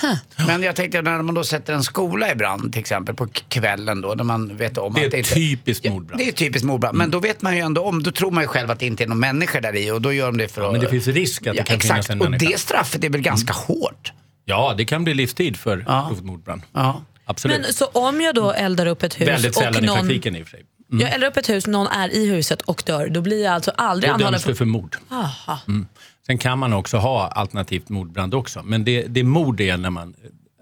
[0.46, 4.00] Men jag tänkte när man då sätter en skola i brand till exempel på kvällen
[4.00, 5.34] då när man vet om Det är att det inte...
[5.34, 6.20] typiskt Ja, mordbrand.
[6.20, 6.98] Det är typiskt mordbrand.
[6.98, 9.04] Men då vet man ju ändå om, då tror man ju själv att det inte
[9.04, 10.72] är någon människa där i och då gör de det för att...
[10.72, 11.92] Men det finns risk att det ja, kan exakt.
[11.94, 12.44] finnas en och människa.
[12.44, 12.52] Mm.
[12.52, 14.12] det straffet är väl ganska hårt?
[14.44, 16.06] Ja, det kan bli livstid för Ja.
[16.10, 16.62] grovt mordbrand.
[16.72, 17.02] Ja.
[17.24, 17.60] Absolut.
[17.60, 20.36] Men så om jag då eldar upp ett hus Väldigt och sällan i någon, praktiken
[20.36, 20.64] i och för sig.
[20.90, 23.70] Jag eldar upp ett hus, någon är i huset och dör, då blir jag alltså
[23.70, 24.50] aldrig Då anhållen döms för...
[24.50, 24.96] du för mord.
[25.10, 25.60] Aha.
[26.26, 28.62] Sen kan man också ha alternativt mordbrand också.
[28.62, 30.14] Men det, det är mord är när man,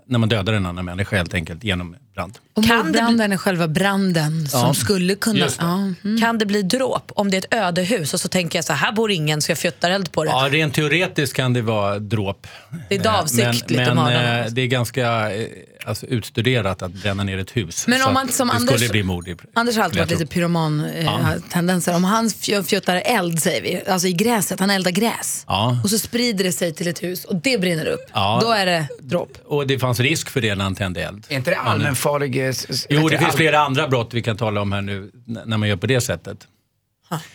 [0.07, 2.39] när man dödar en annan människa helt enkelt genom brand.
[2.55, 5.47] Och Kan det mordbranden är själva branden som Ja, skulle kunna...
[5.47, 5.53] det.
[5.59, 5.75] Ja,
[6.05, 6.21] mm.
[6.21, 8.87] Kan det bli dråp om det är ett ödehus och så tänker jag så här,
[8.87, 10.31] här bor ingen så jag fjuttar eld på det.
[10.31, 12.47] Ja, rent teoretiskt kan det vara dråp.
[12.89, 15.47] Det är inte Eh, avsiktligt Men, att men mörda eh, det är ganska eh,
[15.85, 17.87] alltså, utstuderat att bränna ner ett hus.
[17.87, 19.29] Men om man som det Anders- skulle bli mord.
[19.29, 21.95] I, Anders har alltid varit lite pyroman-tendenser.
[21.95, 25.45] Om han fj- fjuttar eld, säger vi, alltså i gräset, han eldar gräs.
[25.49, 25.79] Ja.
[25.85, 28.11] Och så sprider det sig till ett hus och det brinner upp.
[28.13, 28.39] Ja.
[28.43, 29.39] Då är det dråp.
[29.47, 31.25] Och det fanns risk för det när han tände eld.
[31.29, 32.06] Är inte det allmänfarlig...
[32.37, 35.11] eh, s- s- Jo, det finns flera andra brott vi kan tala om här nu
[35.25, 36.39] när man gör på det sättet.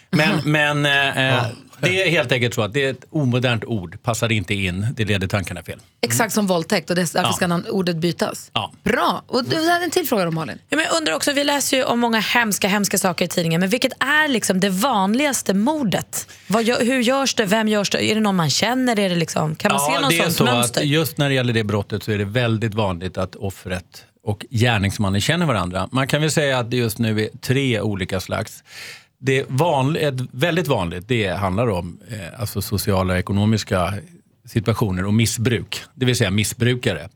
[0.09, 1.43] Men, men eh, eh,
[1.79, 5.05] det är helt enkelt så att det är ett omodernt ord, passar inte in, det
[5.05, 5.79] leder tankarna fel.
[6.01, 7.33] Exakt som våldtäkt och därför Ja.
[7.33, 8.51] ska namn- ordet bytas.
[8.53, 8.71] Ja.
[8.83, 9.23] Bra.
[9.27, 10.57] Och du hade en till fråga då Malin.
[10.69, 13.59] Ja, men jag undrar också, vi läser ju om många hemska, hemska saker i tidningen,
[13.61, 16.27] men vilket är liksom det vanligaste mordet?
[16.47, 17.45] Vad hur görs det?
[17.45, 18.03] Vem görs det?
[18.11, 18.99] Är det någon man känner?
[18.99, 20.81] Är det liksom, kan man se någon det är sånt så mönster?
[20.81, 24.45] att just när det gäller det brottet så är det väldigt vanligt att offret och
[24.49, 25.89] gärningsmannen känner varandra.
[25.91, 28.63] Man kan väl säga att det just nu är tre olika slags.
[29.19, 33.93] Det vanlig, ett väldigt vanligt det handlar om eh, alltså sociala och ekonomiska
[34.45, 37.09] situationer och missbruk, det vill säga missbrukare.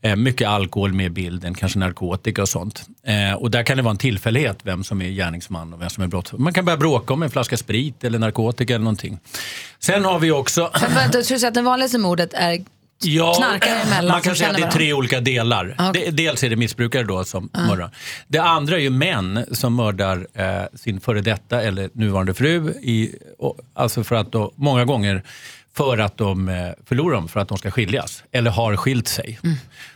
[0.00, 2.86] Eh, mycket alkohol med i bilden, kanske narkotika och sånt.
[3.02, 6.04] Eh, och där kan det vara en tillfällighet vem som är gärningsman och vem som
[6.04, 6.42] är brottsoffer.
[6.42, 9.18] Man kan börja bråka om en flaska sprit eller narkotika eller någonting.
[9.78, 12.64] Sen har vi också För att, jag tror att det vanligaste mordet är
[13.00, 15.74] Ja, knarkare emellan man kan säga att det är tre olika delar.
[15.78, 16.04] Okej.
[16.04, 17.90] Det, dels är det missbrukare då som mördar.
[18.28, 22.70] Det andra är ju män som mördar eh, sin före detta eller nuvarande fru.
[22.70, 25.22] I, och, alltså för att då, många gånger
[25.78, 28.24] för att de eh, förlorar dem, för att de ska skiljas.
[28.32, 29.38] Eller har skilt sig.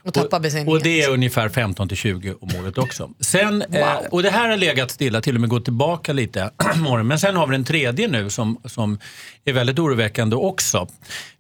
[0.03, 0.73] Och tappa besinningen.
[0.73, 3.11] Och det är ungefär 15 till 20 om året också.
[3.21, 6.51] Sen, eh, och det här har legat stilla, till och med gått tillbaka lite.
[7.05, 8.99] Men sen har vi den tredje nu som, som
[9.45, 10.89] är väldigt oroväckande också.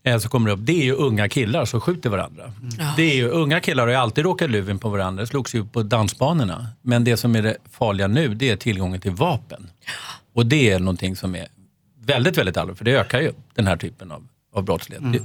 [0.02, 0.60] Eh, som kommer upp.
[0.62, 2.52] Det är ju unga killar som skjuter varandra.
[2.96, 5.82] Det är ju, unga killar har ju alltid råkat luven på varandra, slogs ju på
[5.82, 6.66] dansbanorna.
[6.82, 9.70] Men det som är det farliga nu, det är tillgången till vapen.
[10.34, 11.48] Och det är någonting som är
[12.06, 15.22] väldigt, väldigt allvarligt, för det ökar ju den här typen av, av brottslighet.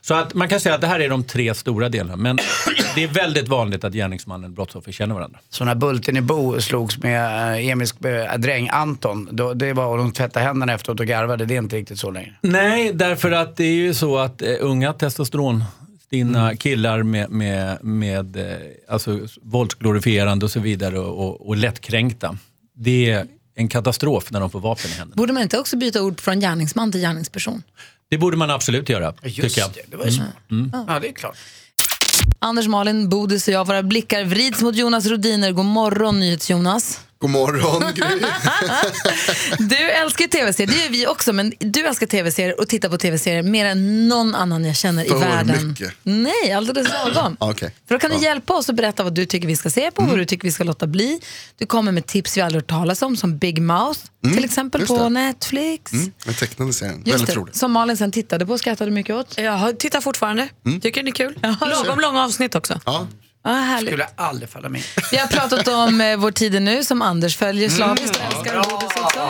[0.00, 2.16] Så att man kan säga att det här är de tre stora delarna.
[2.16, 2.38] Men
[2.94, 5.38] det är väldigt vanligt att gärningsmannen och brottsoffer känner varandra.
[5.50, 9.86] Så när Bulten i Bo slogs med eh, Emils eh, dräng Anton, då, det var
[9.86, 11.46] och de tvättade händerna efteråt och garvade.
[11.46, 12.34] Det är inte riktigt så längre.
[12.40, 18.36] Nej, därför att det är ju så att eh, unga testosteronstinna killar med, med, med
[18.36, 18.56] eh,
[18.88, 22.38] alltså, våldsglorifierande och så vidare och, och, och lättkränkta.
[22.76, 23.24] Det
[23.54, 25.16] en katastrof när de får vapen i händerna.
[25.16, 27.62] Borde man inte också byta ord från gärningsman till gärningsperson?
[28.10, 29.70] Det borde man absolut göra, Just tycker jag.
[29.74, 30.28] det, det var ju smart.
[30.88, 31.36] Ja, det är klart.
[32.38, 35.52] Anders, Malin, Bodis och jag, våra blickar vrids mot Jonas Rodiner.
[35.52, 37.00] God morgon, NyhetsJonas.
[37.24, 38.20] God morgon Gry.
[39.58, 43.42] Du älskar tv-serier, det gör vi också, men du älskar tv-serier och tittar på tv-serier
[43.42, 45.68] mer än någon annan jag känner För i världen.
[45.68, 45.92] mycket.
[46.02, 47.36] Nej, alldeles lagom.
[47.40, 47.74] Ja, Okej.
[47.88, 48.18] För då kan du Ja.
[48.18, 48.24] Mm.
[48.24, 50.52] hjälpa oss att berätta vad du tycker vi ska se på, vad du tycker vi
[50.52, 51.20] ska låta bli.
[51.58, 54.00] Du kommer med tips vi aldrig hört talas om, som Big Mouth
[54.34, 54.92] till exempel Mm.
[54.92, 55.10] just på det.
[55.10, 55.92] Netflix.
[55.92, 57.02] Mm, den tecknade serien.
[57.06, 57.54] Väldigt rolig.
[57.56, 59.34] som Malin sen tittade på och skrattade mycket åt.
[59.38, 60.48] Jag tittar fortfarande.
[60.82, 61.38] Tycker det är kul.
[61.60, 62.80] Lagom långa avsnitt också.
[62.86, 63.06] Ja.
[63.44, 63.88] Härligt.
[63.90, 65.02] Skulle aldrig falla mig in.
[65.10, 68.58] Vi har pratat om eh, Vår tid är nu som Anders följer slaviskt och älskar
[68.58, 69.28] och också.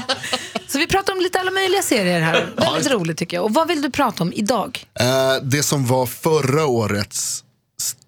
[0.66, 2.46] Så vi pratar om lite alla möjliga serier här.
[2.56, 3.44] Väldigt roligt tycker jag.
[3.44, 4.84] Och vad vill du prata om idag?
[5.00, 5.06] Eh,
[5.42, 7.44] det som var förra årets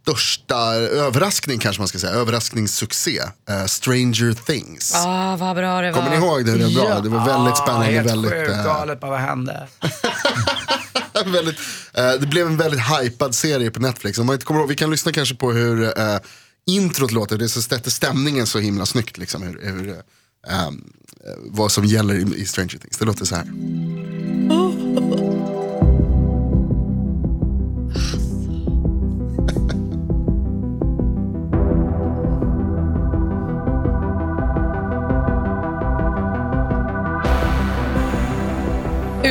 [0.03, 4.95] största överraskning kanske man ska säga, överraskningssuccé, eh, Stranger Things.
[4.95, 5.99] Ah, vad bra det var.
[5.99, 6.53] Kommer ni ihåg det?
[6.53, 6.89] Det var, bra.
[6.89, 7.01] Ja.
[7.01, 7.87] Det var väldigt spännande.
[7.87, 9.69] helt väldigt, sjukt eh, galet bara, vad hände?
[11.27, 11.59] väldigt,
[11.95, 14.19] eh, det blev en väldigt hypad serie på Netflix.
[14.19, 16.19] Om man inte kommer ihåg, vi kan lyssna kanske på hur eh,
[16.67, 17.39] introt låter.
[17.39, 19.19] Det så sätter stämningen så himla snyggt.
[19.19, 19.89] Liksom, hur, hur,
[20.49, 20.71] eh,
[21.39, 22.99] vad som gäller i, i Stranger Things.
[22.99, 23.47] Det låter så här.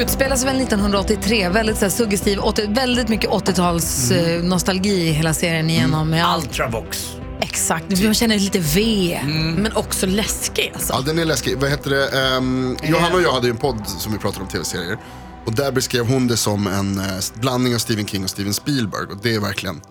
[0.02, 5.12] Utspelar sig väl 1983, väldigt så här, suggestiv, 80, väldigt mycket 80-tals eh, nostalgi i
[5.12, 6.10] hela serien igenom.
[6.10, 6.45] Med allt.
[6.45, 7.16] Ultravox.
[7.41, 9.20] Exakt, man känner lite V.
[9.58, 10.93] Men också läskig alltså.
[10.93, 11.58] Ja, den är läskig.
[11.58, 12.36] Vad heter det?
[12.38, 14.97] Um, Johanna och jag hade ju en podd som vi pratade om tv-serier.
[15.45, 19.06] Och där beskrev hon det som en eh, blandning av Stephen King och Steven Spielberg.
[19.12, 19.82] Och det är verkligen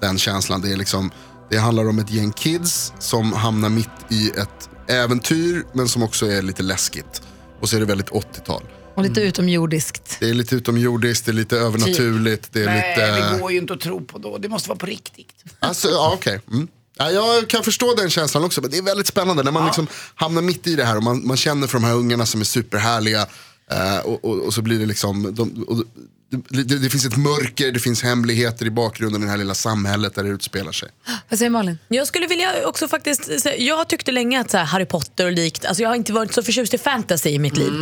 [0.00, 0.60] den känslan.
[0.60, 1.10] Det, är liksom,
[1.50, 6.26] det handlar om ett gäng kids som hamnar mitt i ett äventyr men som också
[6.26, 7.22] är lite läskigt.
[7.60, 8.62] Och så är det väldigt 80-tal.
[8.96, 10.16] Och lite utomjordiskt.
[10.20, 12.48] Det är lite utomjordiskt, det är lite övernaturligt.
[12.52, 13.32] Det är Nej, lite...
[13.32, 14.38] det går ju inte att tro på då.
[14.38, 15.34] Det måste vara på riktigt.
[15.58, 16.40] Alltså, ja, okej.
[16.52, 16.68] Mm.
[16.98, 19.86] Ja, jag kan förstå den känslan också, men det är väldigt spännande när man liksom
[20.14, 22.44] hamnar mitt i det här och man, man känner för de här ungarna som är
[22.44, 23.26] superhärliga.
[23.70, 25.84] eh, och, och, och så blir det liksom, de, och,
[26.30, 29.54] det, det, det finns ett mörker, det finns hemligheter i bakgrunden i det här lilla
[29.54, 30.88] samhället där det utspelar sig.
[31.28, 31.78] Vad säger Malin?
[31.88, 35.32] Jag skulle vilja också faktiskt säga- jag tyckte länge att så här Harry Potter och
[35.32, 37.72] likt, alltså jag har inte varit så förtjust i fantasy i mitt liv.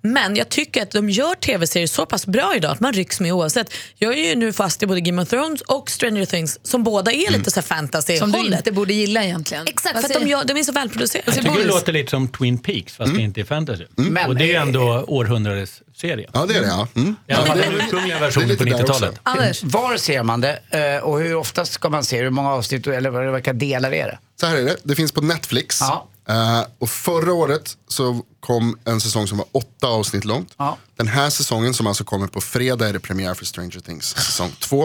[0.00, 3.32] Men jag tycker att de gör tv-serier så pass bra idag att man rycks med
[3.32, 3.74] oavsett.
[3.98, 7.12] Jag är ju nu fast i både Game of Thrones och Stranger Things som båda
[7.12, 9.66] är lite så här fantasy Som du inte borde gilla egentligen.
[9.66, 11.32] Exakt, Vad för att de, gör, de är så välproducerade.
[11.36, 13.84] Jag tycker det låter lite som Twin Peaks fast det inte är fantasy.
[13.96, 16.30] Men- Och det är ändå århundradets serie.
[16.32, 16.88] Ja, det är det ja.
[16.94, 17.16] Mm.
[17.28, 19.10] I alla fall det- den ursprungliga versionen på där 90-talet.
[19.10, 19.20] också.
[19.22, 19.62] Anders?
[19.64, 22.22] Var ser man det eh, och hur ofta ska man se det?
[22.22, 24.18] Hur många avsnitt eller vilka delar är det?
[24.40, 25.80] Så här är det, det finns på Netflix.
[25.80, 26.08] Ja.
[26.28, 30.54] Eh, och förra året så kom en säsong som var åtta avsnitt långt.
[30.56, 30.76] Ja.
[30.96, 34.50] Den här säsongen som alltså kommer på fredag är det premiär för Stranger Things säsong
[34.60, 34.84] två.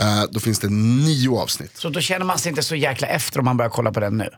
[0.00, 1.72] Eh, då finns det nio avsnitt.
[1.78, 4.16] Så då känner man sig inte så jäkla efter om man börjar kolla på den
[4.18, 4.28] nu.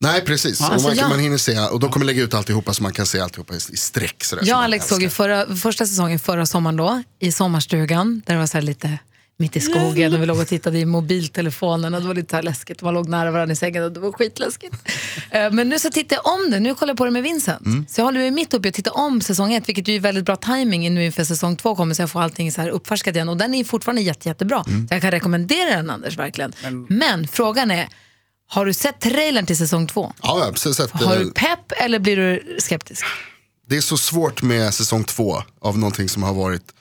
[0.00, 2.72] Nej precis, och Alltså, man, jag- man hinner se och de kommer lägga ut alltihopa
[2.74, 4.24] så man kan se alltihopa i, i streck.
[4.24, 8.34] Sådär, Jag och Alex såg ju förra, första säsongen förra sommaren då, i sommarstugan, där
[8.34, 8.98] det var så här lite
[9.38, 12.36] mitt i skogen och vi låg och tittade i mobiltelefonen och det var lite så
[12.36, 12.82] här läskigt.
[12.82, 14.74] Man låg nära varandra i sängen och det var skitläskigt.
[15.30, 17.66] Eh, Men nu så tittar jag om det, nu kollar jag på det med Vincent.
[17.66, 17.86] Mm.
[17.88, 20.00] Så jag håller mig mitt uppe i att titta om säsong ett, vilket ju är
[20.00, 23.14] väldigt bra timing nu inför säsong två kommer så jag får allting så här uppfärskat
[23.14, 24.64] igen och den är fortfarande jätte, jättebra.
[24.68, 24.88] Mm.
[24.88, 26.52] Så jag kan rekommendera den Anders verkligen.
[26.88, 27.88] Men, frågan är,
[28.48, 30.12] har du sett trailern till säsong två?
[30.22, 33.04] Ja, jag har precis sett, Har eh, du pepp eller blir du skeptisk?
[33.68, 36.72] Det är så svårt med säsong två av någonting som har varit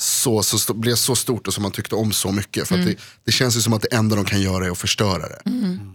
[0.00, 2.68] så, så, blev så stort och som man tyckte om så mycket.
[2.68, 4.78] För att det, det känns ju som att det enda de kan göra är att
[4.78, 5.42] förstöra det.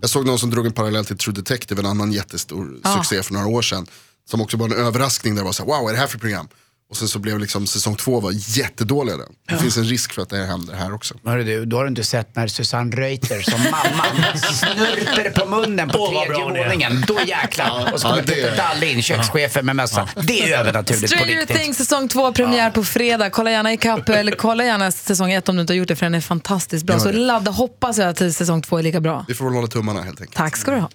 [0.01, 3.33] Jag såg någon som drog en parallell till True Detective, en annan jättestor succé för
[3.33, 3.87] några år sedan.
[4.29, 6.19] Som också var en överraskning där det var så här, wow är det här för
[6.19, 6.47] program?
[6.89, 9.27] Och sen så blev liksom säsong två var jättedålig den.
[9.49, 11.15] Det finns en risk för att det händer här också.
[11.25, 15.89] Hörru du, då har du inte sett när Susanne Reuter som mamman snurper på munnen
[15.89, 17.03] på tredje våningen.
[17.07, 17.89] Då jäklar.
[17.93, 20.07] Och så kommer Ja, det Peter är- Dalle in, kökschefen med mössan.
[20.21, 21.57] Det är övernaturligt på Stranger riktigt.
[21.57, 23.29] Things säsong två, premiär på fredag.
[23.29, 26.05] Kolla gärna ikapp, eller kolla gärna säsong ett om du inte har gjort det för
[26.05, 26.99] den är fantastiskt bra.
[26.99, 29.25] Så ladda, hoppas jag att säsong två är lika bra.
[29.27, 30.37] Vi får väl hålla tummarna helt enkelt.
[30.37, 30.89] Tack ska du ha.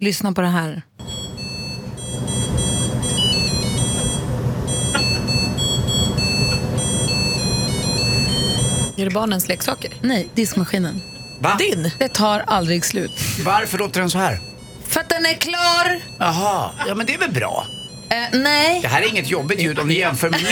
[0.00, 0.82] Lyssna på det här.
[9.00, 9.92] Är det barnens leksaker?
[10.02, 11.00] Nej, diskmaskinen.
[11.40, 11.56] Va?
[11.58, 11.90] Din?
[11.98, 13.10] Det tar aldrig slut.
[13.44, 14.40] Varför låter den så här?
[14.88, 16.00] För att den är klar!
[16.18, 17.66] Jaha, ja men det är väl bra.
[18.10, 18.80] Eh, nej.
[18.82, 20.50] Det här är inget jobbigt ljud om du jämför med min,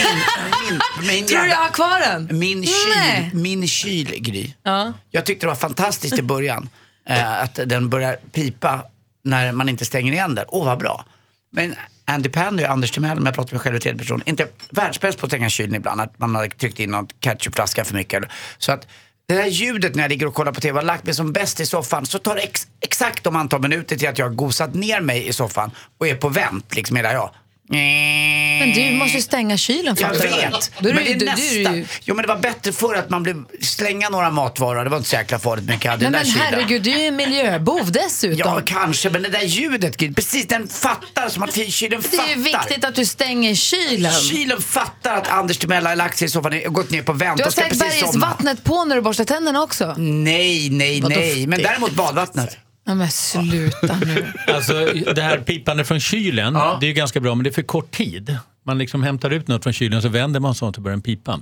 [0.69, 2.39] min, min, Tror du jag har kvar den?
[2.39, 3.29] min kyl, Nej.
[3.33, 4.53] min kyl, Gry.
[4.63, 4.93] Ja.
[5.11, 6.69] Jag tyckte det var fantastiskt i början
[7.09, 8.83] eh, att den börjar pipa
[9.23, 10.45] när man inte stänger igen den.
[10.47, 11.05] Åh, vad bra.
[11.51, 11.75] Men
[12.09, 15.19] Andy Pandy och Anders Timell, om jag pratar med själv i tredje person, inte världsbäst
[15.19, 16.01] på att stänga kylen ibland.
[16.01, 18.23] Att man har tryckt in någon ketchupflaska för mycket.
[18.57, 18.87] Så att
[19.27, 21.33] Det där ljudet när jag ligger och kollar på TV och har lagt mig som
[21.33, 24.33] bäst i soffan så tar det ex exakt de antal minuter till att jag har
[24.33, 27.31] gosat ner mig i soffan och är på vänt liksom hela jag.
[27.71, 30.51] Men du måste ju stänga kylen Jag fattar du väl?
[30.51, 30.71] vet!
[30.79, 31.75] Men det, det är det nästa.
[31.75, 31.85] ju...
[32.03, 34.83] Jo men det var bättre förr att man blev slänga några matvaror.
[34.83, 36.59] Det var inte så jäkla farligt mycket jag hade i Nej den men där kylen.
[36.59, 38.37] herregud, du är ju en miljöbov dessutom.
[38.39, 42.31] Ja, kanske, men det där ljudet, Gud, precis, den fattar som att kylen det fattar.
[42.31, 44.11] är ju viktigt att du stänger kylen.
[44.13, 47.37] Kylen fattar att Anders Timell har lagt sig i soffan och gått ner på vänt
[47.37, 47.69] Du har somna.
[47.85, 49.95] bergsvattnet på när du borstar tänderna också.
[49.97, 51.47] Nej, nej, nej.
[51.47, 51.63] Men det?
[51.67, 52.57] däremot badvattnet.
[52.89, 54.25] Ja, men sluta nu.
[54.47, 54.73] Alltså,
[55.15, 57.91] det här pipande från kylen, det är ju ganska bra men det är för kort
[57.91, 58.37] tid.
[58.65, 61.39] Man liksom hämtar ut något från kylen så vänder man sånt och börjar den pipa.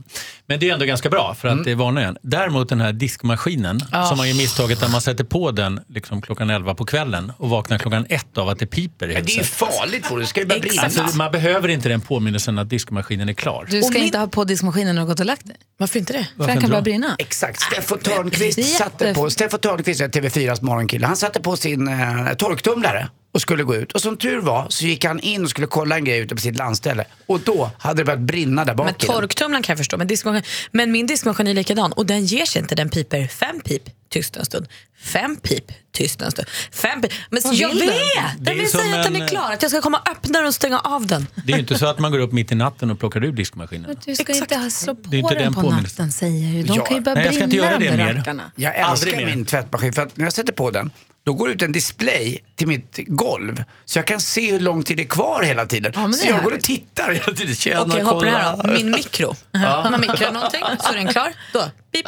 [0.48, 1.66] Men det är ändå ganska bra för att Mm.
[1.66, 2.18] det är vanligen.
[2.22, 4.06] Däremot den här diskmaskinen Ah.
[4.06, 7.50] som man gör misstaget att man sätter på den liksom klockan 11 på kvällen och
[7.50, 9.10] vaknar klockan ett av att det piper.
[9.10, 9.54] i Men det är ju huset.
[9.56, 10.82] farligt, det ska ju börja brinna.
[10.82, 13.68] Alltså, man behöver inte den påminnelsen att diskmaskinen är klar.
[13.70, 15.56] Du ska inte ha på diskmaskinen när du har gått och lagt dig.
[15.78, 16.28] Varför inte det?
[16.38, 17.16] För den kan börja brinna.
[17.20, 17.62] Exakt.
[17.62, 21.88] Steffo Det är Törnqvist satte på, Steffo Törnqvist är TV4s morgonkille, han satte på sin
[21.88, 23.92] eh, torktumlare och skulle gå ut.
[23.92, 26.42] Och som tur var så gick han in och skulle kolla en grej ute på
[26.42, 27.06] sitt landställe.
[27.26, 30.44] Och då hade det börjat brinna där bak Men torktumlaren kan jag förstå, men, diskmaskin,
[30.72, 32.76] men min diskmaskin är likadan och den ger sig inte.
[32.76, 34.68] Den piper fem pip, tyst en stund.
[35.04, 36.48] Fem pip, tyst en stund.
[36.72, 37.12] Fem pip.
[37.30, 37.80] Men Vad jag vet!
[37.80, 37.88] den?
[37.88, 40.10] Det är Den vill säga att den en, är klar, att jag ska komma och
[40.12, 41.28] öppna den och stänga av den.
[41.46, 43.32] Det är ju inte så att man går upp mitt i natten och plockar ur
[43.32, 43.96] diskmaskinen.
[44.06, 46.64] Du ska inte ha slå på Det är inte den den på natten säger ju.
[46.64, 46.86] De Ja.
[46.86, 48.14] kan ju börja Nej, jag ska inte göra de det mer.
[48.14, 48.52] rackarna.
[48.56, 49.36] Jag Aldrig älskar mer.
[49.36, 50.92] min tvättmaskin för att när jag sätter på den
[51.26, 53.64] då går det ut en display till mitt golv.
[53.86, 55.92] Så jag kan se hur lång tid det är kvar hela tiden.
[55.96, 57.56] Ja, men så jag går och tittar hela tiden.
[57.56, 58.68] Tjena, Okej, hoppa det här då.
[58.74, 59.36] Min mikro.
[59.52, 61.34] När man mikrar någonting så är den klar.
[61.54, 61.60] Då,
[61.92, 62.06] pip,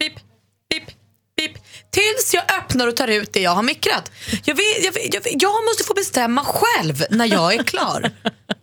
[0.00, 0.12] pip.
[1.92, 4.10] Tills jag öppnar och tar ut det jag har mikrat.
[4.44, 8.10] Jag, vet, jag, vet, jag, vet, jag måste få bestämma själv när jag är klar.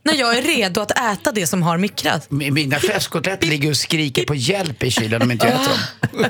[0.04, 2.32] när jag är redo att äta det som har mikrat.
[2.32, 6.26] Mina fläskkotletter ligger och skriker på hjälp i kylen om inte jag äter dem.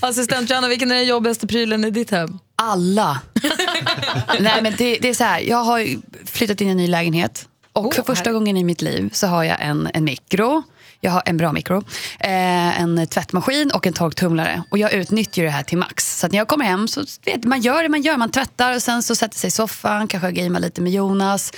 [0.00, 2.38] Assistent Johanna, vilken är den jobbigaste prylen i ditt hem?
[2.56, 3.20] Alla.
[4.40, 5.86] Nej, men det, det är så här, jag har
[6.26, 9.44] flyttat in i en ny lägenhet och för första gången i mitt liv så har
[9.44, 10.62] jag en, en mikro.
[11.00, 11.76] Jag har en bra mikro,
[12.20, 14.62] eh, en tvättmaskin och en torktumlare.
[14.70, 16.18] Och jag utnyttjar det här till max.
[16.18, 18.16] Så att när jag kommer hem så vet man gör det man gör.
[18.16, 21.52] Man tvättar och sen så sätter sig i soffan, kanske gamear lite med Jonas.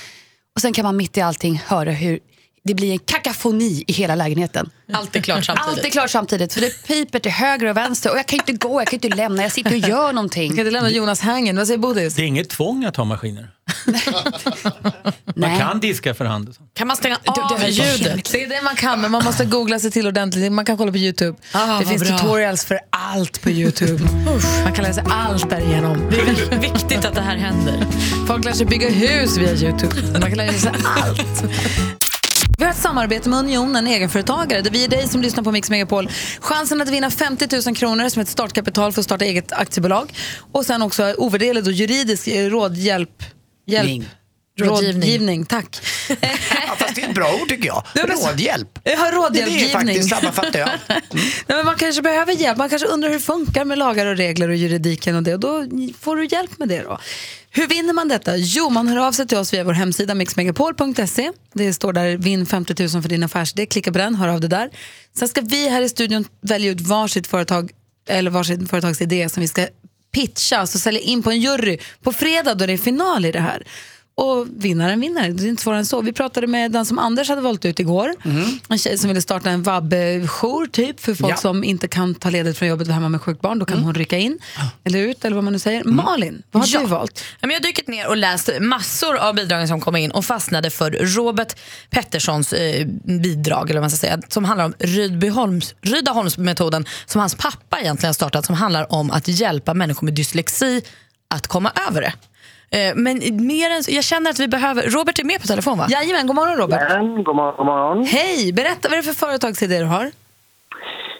[0.55, 2.19] Och sen kan man mitt i allting höra hur
[2.65, 4.69] det blir en kakafoni i hela lägenheten.
[4.93, 5.69] Allt är klart samtidigt.
[5.69, 6.53] Allt är klart samtidigt.
[6.53, 8.11] För det piper till höger och vänster.
[8.11, 9.43] Och jag kan inte gå, jag kan inte lämna.
[9.43, 10.49] Jag sitter och gör någonting.
[10.49, 11.55] Du kan inte lämna Jonas hängen.
[11.55, 12.15] Vad säger Bodis?
[12.15, 13.49] Det är inget tvång att ha maskiner.
[15.43, 15.61] Man Nej.
[15.61, 16.55] kan diska för hand.
[16.73, 18.31] Kan man stänga det av har jag ljudet?
[18.31, 20.51] Det är det man kan, men man måste googla sig till ordentligt.
[20.51, 21.37] Man kan kolla på Youtube.
[21.51, 22.17] Ah, det finns bra.
[22.17, 24.03] tutorials för allt på Youtube.
[24.63, 26.09] man kan läsa allt därigenom.
[26.09, 26.19] Det
[26.55, 27.85] är viktigt att det här händer.
[28.27, 30.19] Folk lär sig bygga hus via Youtube.
[30.19, 31.43] Man kan lära sig allt.
[32.57, 35.51] Vi har ett samarbete med Union, en egenföretagare, där vi ger dig som lyssnar på
[35.51, 39.51] Mix Megapol chansen att vinna 50 000 kronor som ett startkapital för att starta eget
[39.51, 40.13] aktiebolag.
[40.51, 43.23] Och sen också ovärderlig och juridisk rådhjälp.
[43.67, 43.87] Hjälp.
[43.87, 44.09] Ning.
[44.59, 45.01] Rådgivning.
[45.01, 45.81] Rådgivning, tack.
[46.67, 47.83] Ja, fast det är ett bra ord tycker jag.
[47.95, 48.79] Ja, Rådhjälp.
[48.83, 49.69] Jag har Det är rådhjälpgivning.
[49.71, 50.69] faktiskt, sammanfattar jag.
[50.87, 51.01] Nej,
[51.47, 52.57] men man kanske behöver hjälp.
[52.57, 55.33] Man kanske undrar hur det funkar med lagar och regler och juridiken och det.
[55.33, 55.65] Och då
[55.99, 56.99] får du hjälp med det då.
[57.49, 58.37] Hur vinner man detta?
[58.37, 61.31] Jo, man hör av sig till oss via vår hemsida mixmegapol.se.
[61.53, 63.65] Det står där vinn 50 000 för din affärsidé.
[63.65, 64.69] Klicka på den, hör av det där.
[65.17, 67.71] Sen ska vi här i studion välja ut varsitt företag
[68.09, 69.67] eller varsin företagsidé som vi ska
[70.13, 73.39] pitcha, alltså sälja in på en jury på fredag då det är final i det
[73.39, 73.63] här.
[74.15, 76.01] Och vinnaren vinner, det är inte svårare än så.
[76.01, 78.13] Vi pratade med den som Anders hade valt ut igår.
[78.69, 81.37] En tjej som ville starta en vab-jour typ för folk Ja.
[81.37, 83.59] som inte kan ta ledigt från jobbet och hemma med sjukt barn.
[83.59, 84.39] Då kan hon rycka in,
[84.83, 85.83] eller ut eller vad man nu säger.
[85.83, 86.79] Malin, vad har Ja.
[86.79, 87.23] du valt?
[87.41, 90.91] Jag har dykt ner och läst massor av bidragen som kom in och fastnade för
[90.91, 91.55] Robert
[91.89, 92.87] Petterssons eh,
[93.23, 98.09] bidrag, eller vad man ska säga, som handlar om Rydbyholms, Rydaholmsmetoden som hans pappa egentligen
[98.09, 100.81] har startat, som handlar om att hjälpa människor med dyslexi
[101.27, 102.13] att komma över det.
[102.73, 103.15] Eh, Men
[103.47, 104.81] mer än så, jag känner att vi behöver...
[104.83, 105.85] Robert är med på telefon va?
[105.89, 106.81] Jajamän, god morgon Robert.
[106.89, 108.05] Men, god morgon, god morgon.
[108.05, 110.11] Hej, berätta vad är det för företagsidé du har?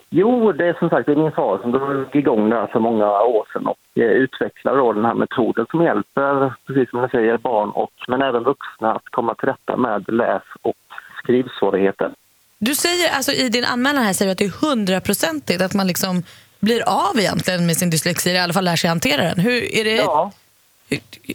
[0.10, 2.80] Jo, det är som sagt det är min far som drog igång det här för
[2.80, 7.08] många år sedan och eh, utvecklar då den här metoden som hjälper, precis som du
[7.10, 10.76] säger, barn och men även vuxna att komma till rätta med läs och
[11.24, 12.12] skrivsvårigheter.
[12.60, 15.88] Du säger alltså i din anmälan här säger du att det är hundraprocentigt att man
[15.88, 16.24] liksom
[16.60, 19.40] blir av egentligen med sin dyslexi, eller i alla fall lär sig hantera den.
[19.40, 20.32] Hur är det, Ja.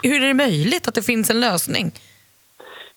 [0.03, 1.93] Hur, är det möjligt att det finns en lösning?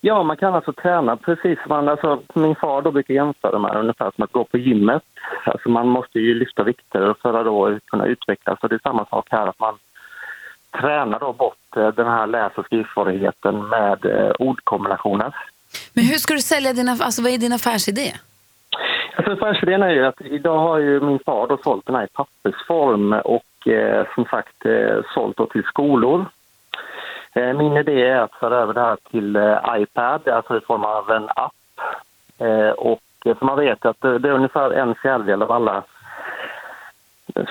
[0.01, 3.75] Ja, man kan alltså träna precis som man, alltså, min far då brukar jämföra med
[3.75, 5.03] ungefär som att gå på gymmet.
[5.45, 8.59] Alltså man måste ju lyfta vikter för att då kunna utvecklas.
[8.61, 9.77] Så det är samma sak här att man
[10.71, 15.35] tränar då bort eh, den här läs och skrivsvårigheten med eh, ordkombinationer.
[15.93, 18.11] Men hur ska du sälja dina, alltså vad är din affärsidé?
[19.15, 22.07] Första delen är ju att idag har ju min far då sålt den här i
[22.13, 26.25] pappersform och eh, som sagt eh, sålt då till skolor.
[27.35, 30.83] Eh, min idé är att föra över det här till eh, iPad, alltså i form
[30.83, 31.53] av en app.
[32.37, 35.83] Eh, och för man vet att det, är ungefär en fjärdedel av alla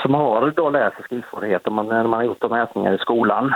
[0.02, 3.54] som har då läs och skrivsvårigheter man, när man har gjort de mätningar i skolan.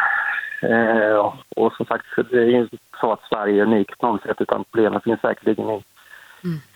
[1.56, 4.40] Och, som sagt, det är ju inte så att Sverige är unikt på något sätt
[4.40, 5.82] utan problemen finns säkerligen i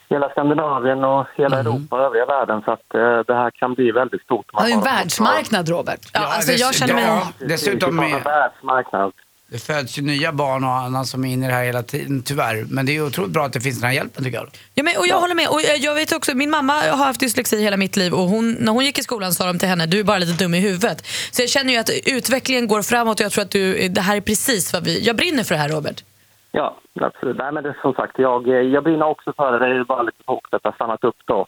[0.08, 3.90] hela Skandinavien och hela Europa och övriga världen så att eh, det här kan bli
[3.90, 4.46] väldigt stort.
[4.52, 6.00] Det är en världsmarknad, Robert.
[6.12, 7.04] Ja, alltså, jag känner mig...
[7.04, 9.12] Ja, dessutom Det är är, världsmarknad.
[9.50, 12.22] Det föds ju nya barn och annan som är inne i det här hela tiden,
[12.22, 12.66] tyvärr.
[12.70, 14.48] Men det är otroligt bra att det finns den här hjälpen tycker jag.
[14.74, 15.48] Ja, men, och jag håller med.
[15.48, 18.72] Och jag, vet också, min mamma har haft dyslexi hela mitt liv och hon, när
[18.72, 21.06] hon gick i skolan sa de till henne du är bara lite dum i huvudet.
[21.06, 24.16] Så jag känner ju att utvecklingen går framåt och jag tror att du, det här
[24.16, 25.06] är precis vad vi...
[25.06, 26.04] Jag brinner för det här Robert.
[26.52, 27.36] Ja, absolut.
[27.38, 29.58] Nej, men det, som sagt, jag, jag brinner också för det.
[29.58, 31.46] Det är bara lite tråkigt att det har stannat upp då.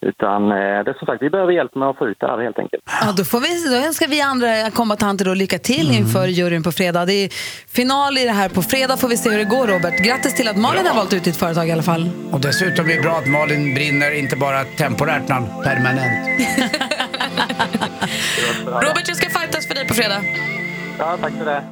[0.00, 2.38] Utan eh, det är som sagt, vi behöver hjälp med att få ut det här
[2.38, 2.82] helt enkelt.
[3.00, 6.72] Ja, då, får vi, då önskar vi andra kombatanter då lycka till inför juryn på
[6.72, 7.06] fredag.
[7.06, 7.28] Det är
[7.68, 9.98] final i det här på fredag får vi se hur det går Robert.
[10.06, 12.10] Grattis till att Malin har valt ut ditt företag i alla fall.
[12.32, 16.28] Och dessutom är det bra att Malin brinner, inte bara temporärt utan permanent.
[18.66, 20.22] Robert, jag ska fightas för dig på fredag.
[20.98, 21.62] Ja, tack för det.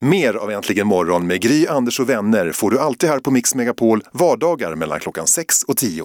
[0.00, 3.54] Mer av Äntligen morgon med Gry, Anders och vänner får du alltid här på Mix
[3.54, 6.04] Megapol vardagar mellan klockan 6 och 10.